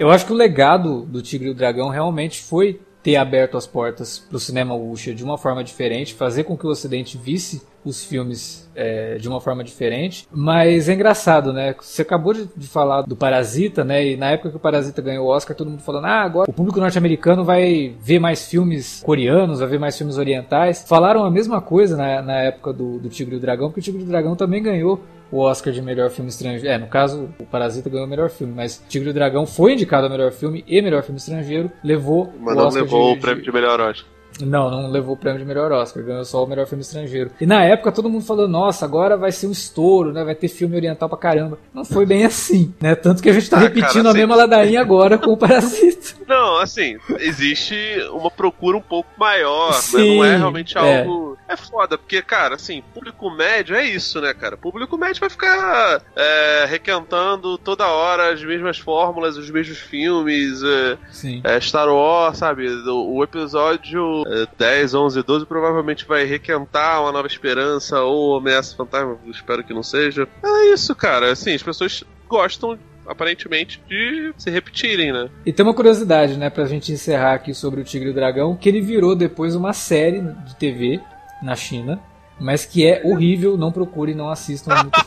[0.04, 3.66] Eu acho que o legado do Tigre e o Dragão realmente foi ter aberto as
[3.66, 7.62] portas para o cinema wuxia de uma forma diferente, fazer com que o Ocidente visse
[7.82, 10.28] os filmes é, de uma forma diferente.
[10.30, 11.74] Mas é engraçado, né?
[11.80, 14.08] Você acabou de, de falar do Parasita, né?
[14.08, 16.52] E na época que o Parasita ganhou o Oscar, todo mundo falando: ah, agora o
[16.52, 20.84] público norte-americano vai ver mais filmes coreanos, vai ver mais filmes orientais.
[20.86, 23.82] Falaram a mesma coisa na, na época do, do Tigre e o Dragão, porque o
[23.82, 25.00] Tigre e o Dragão também ganhou
[25.34, 26.68] o Oscar de melhor filme estrangeiro.
[26.68, 29.72] É, no caso, o Parasita ganhou o melhor filme, mas Tigre e o Dragão foi
[29.72, 33.18] indicado a melhor filme e melhor filme estrangeiro, levou Mas o não Oscar levou de,
[33.18, 34.13] o prêmio de melhor Oscar.
[34.40, 37.30] Não, não levou o prêmio de melhor Oscar, ganhou só o melhor filme estrangeiro.
[37.40, 40.24] E na época todo mundo falou, nossa, agora vai ser um estouro, né?
[40.24, 41.58] Vai ter filme oriental pra caramba.
[41.72, 42.94] Não foi bem assim, né?
[42.94, 45.36] Tanto que a gente tá Ah, repetindo cara, a assim- mesma ladainha agora com o
[45.36, 46.14] Parasita.
[46.26, 47.74] Não, assim, existe
[48.10, 51.00] uma procura um pouco maior, mas Sim, não é realmente é.
[51.00, 51.36] algo.
[51.46, 51.54] É.
[51.56, 54.56] foda, porque, cara, assim, público médio é isso, né, cara?
[54.56, 60.62] Público médio vai ficar é, requentando toda hora as mesmas fórmulas, os mesmos filmes.
[60.62, 61.40] é, Sim.
[61.44, 62.66] é, Star Wars, sabe?
[62.88, 64.23] O, o episódio é,
[64.58, 69.82] 10, 11 12 provavelmente vai requentar uma nova esperança ou ameaça fantasma, espero que não
[69.82, 70.26] seja.
[70.42, 71.30] É isso, cara.
[71.32, 75.28] Assim, as pessoas gostam, aparentemente, de se repetirem, né?
[75.44, 78.56] E tem uma curiosidade, né, pra gente encerrar aqui sobre o Tigre e o Dragão,
[78.56, 81.00] que ele virou depois uma série de TV
[81.42, 82.00] na China,
[82.40, 84.72] mas que é horrível, não procurem, não assistam.
[84.72, 85.04] é muito-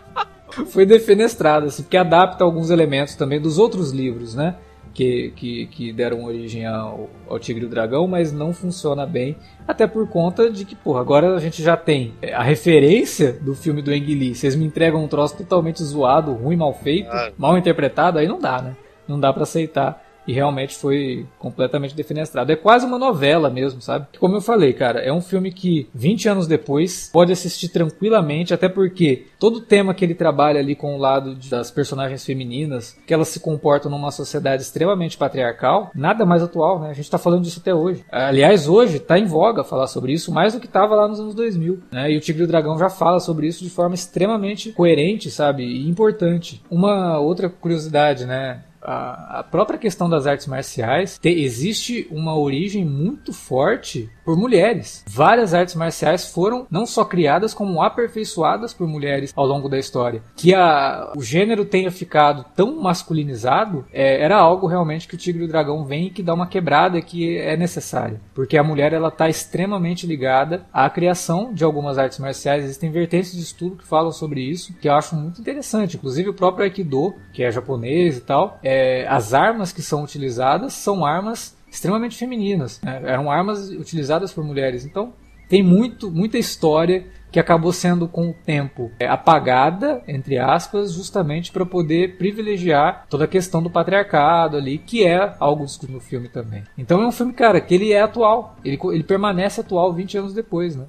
[0.72, 4.56] Foi defenestrado, assim, porque adapta alguns elementos também dos outros livros, né?
[4.92, 9.36] Que, que, que deram origem ao, ao Tigre e o Dragão, mas não funciona bem,
[9.66, 13.82] até por conta de que, porra, agora a gente já tem a referência do filme
[13.82, 14.34] do Ang Lee.
[14.34, 17.30] Vocês me entregam um troço totalmente zoado, ruim, mal feito, Ah.
[17.38, 18.76] mal interpretado, aí não dá, né?
[19.06, 20.02] Não dá pra aceitar.
[20.26, 22.52] E realmente foi completamente defenestrado.
[22.52, 24.06] É quase uma novela mesmo, sabe?
[24.18, 28.68] Como eu falei, cara, é um filme que 20 anos depois pode assistir tranquilamente, até
[28.68, 33.14] porque todo o tema que ele trabalha ali com o lado das personagens femininas, que
[33.14, 36.90] elas se comportam numa sociedade extremamente patriarcal, nada mais atual, né?
[36.90, 38.04] A gente tá falando disso até hoje.
[38.10, 41.34] Aliás, hoje tá em voga falar sobre isso, mais do que tava lá nos anos
[41.34, 42.10] 2000, né?
[42.10, 45.64] E o Tigre e o Dragão já fala sobre isso de forma extremamente coerente, sabe?
[45.64, 46.62] E importante.
[46.70, 48.62] Uma outra curiosidade, né?
[48.90, 55.02] A, a própria questão das artes marciais te- existe uma origem muito forte por mulheres.
[55.08, 60.22] Várias artes marciais foram não só criadas como aperfeiçoadas por mulheres ao longo da história.
[60.36, 65.42] Que a, o gênero tenha ficado tão masculinizado é, era algo realmente que o Tigre
[65.42, 68.92] e o Dragão vem e que dá uma quebrada que é necessária, porque a mulher
[68.92, 72.62] ela está extremamente ligada à criação de algumas artes marciais.
[72.62, 75.96] Existem vertentes de estudo que falam sobre isso, que eu acho muito interessante.
[75.96, 80.74] Inclusive o próprio Aikido, que é japonês e tal, é, as armas que são utilizadas
[80.74, 82.80] são armas extremamente femininas.
[82.82, 83.00] né?
[83.04, 84.84] Eram armas utilizadas por mulheres.
[84.84, 85.12] Então
[85.48, 91.52] tem muito, muita história que acabou sendo com o tempo é, apagada, entre aspas, justamente
[91.52, 96.28] para poder privilegiar toda a questão do patriarcado ali, que é algo discutido no filme
[96.28, 96.64] também.
[96.76, 100.34] Então é um filme, cara, que ele é atual, ele, ele permanece atual 20 anos
[100.34, 100.86] depois, né?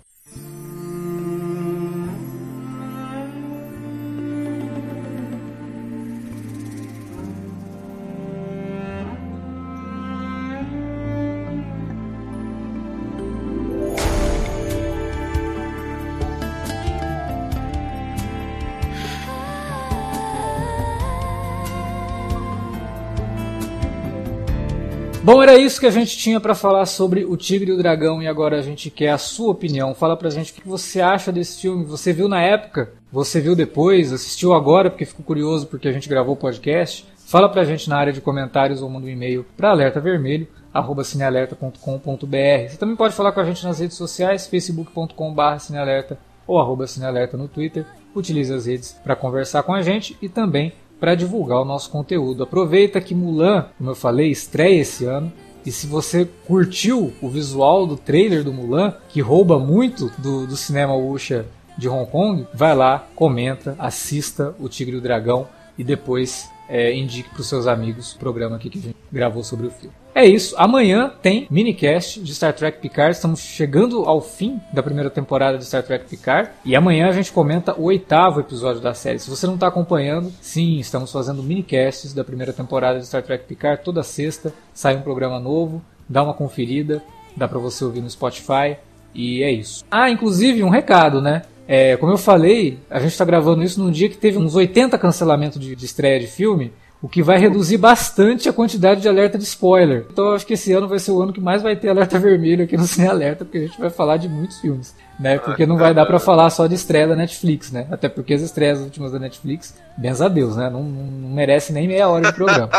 [25.52, 28.28] Era isso que a gente tinha para falar sobre o Tigre e o Dragão e
[28.28, 29.94] agora a gente quer a sua opinião.
[29.94, 31.84] Fala pra gente o que você acha desse filme.
[31.84, 32.94] Você viu na época?
[33.12, 34.14] Você viu depois?
[34.14, 37.06] Assistiu agora porque ficou curioso porque a gente gravou o podcast?
[37.18, 42.70] Fala pra gente na área de comentários ou manda um e-mail para alertavermelho@cinealerta.com.br.
[42.70, 47.50] Você também pode falar com a gente nas redes sociais, facebook.com/cinealerta ou arroba cinealerta no
[47.50, 47.86] Twitter.
[48.16, 50.72] Utilize as redes para conversar com a gente e também
[51.02, 52.44] para divulgar o nosso conteúdo.
[52.44, 55.34] Aproveita que Mulan, como eu falei, estreia esse ano.
[55.66, 60.56] E se você curtiu o visual do trailer do Mulan, que rouba muito do, do
[60.56, 65.84] cinema wuxia de Hong Kong, vai lá, comenta, assista o Tigre e o Dragão e
[65.84, 69.68] depois é, indique para os seus amigos o programa aqui que a gente gravou sobre
[69.68, 70.01] o filme.
[70.14, 70.56] É isso.
[70.58, 73.16] Amanhã tem minicast de Star Trek Picard.
[73.16, 76.50] Estamos chegando ao fim da primeira temporada de Star Trek Picard.
[76.66, 79.20] E amanhã a gente comenta o oitavo episódio da série.
[79.20, 83.46] Se você não está acompanhando, sim, estamos fazendo minicasts da primeira temporada de Star Trek
[83.46, 83.84] Picard.
[83.84, 85.82] Toda sexta sai um programa novo.
[86.10, 87.02] Dá uma conferida.
[87.36, 88.76] Dá para você ouvir no Spotify.
[89.16, 89.86] E é isso.
[89.90, 91.44] Ah, inclusive um recado, né?
[91.66, 94.98] É, como eu falei, a gente está gravando isso num dia que teve uns 80
[94.98, 99.38] cancelamentos de, de estreia de filme o que vai reduzir bastante a quantidade de alerta
[99.38, 100.06] de spoiler.
[100.12, 102.18] Então eu acho que esse ano vai ser o ano que mais vai ter alerta
[102.20, 105.40] vermelho aqui no Cine Alerta, porque a gente vai falar de muitos filmes, né?
[105.40, 107.88] Porque não vai dar para falar só de estreia da Netflix, né?
[107.90, 110.70] Até porque as estreias últimas da Netflix, benza a Deus, né?
[110.70, 112.70] Não, não merece nem meia hora de programa.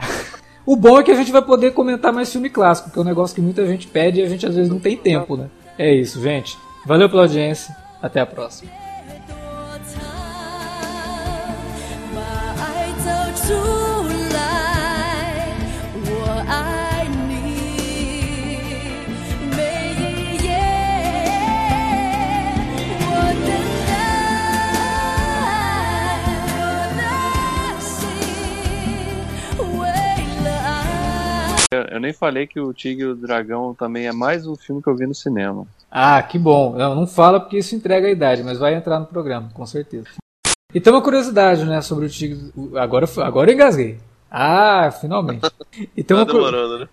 [0.64, 3.04] o bom é que a gente vai poder comentar mais filme clássico, que é um
[3.04, 5.48] negócio que muita gente pede e a gente às vezes não tem tempo, né?
[5.78, 6.56] É isso, gente.
[6.86, 7.76] Valeu pela audiência.
[8.00, 8.85] Até a próxima.
[31.96, 34.88] Eu, nem falei que o Tigre e o Dragão também é mais um filme que
[34.88, 35.66] eu vi no cinema.
[35.90, 36.74] Ah, que bom.
[36.76, 40.08] Não, não fala porque isso entrega a idade, mas vai entrar no programa, com certeza.
[40.76, 42.52] E tem uma curiosidade, né, sobre o Tigre.
[42.74, 43.96] Agora, agora eu engasguei.
[44.30, 45.50] Ah, finalmente.
[45.96, 46.88] E tem, tá uma, demorando, né?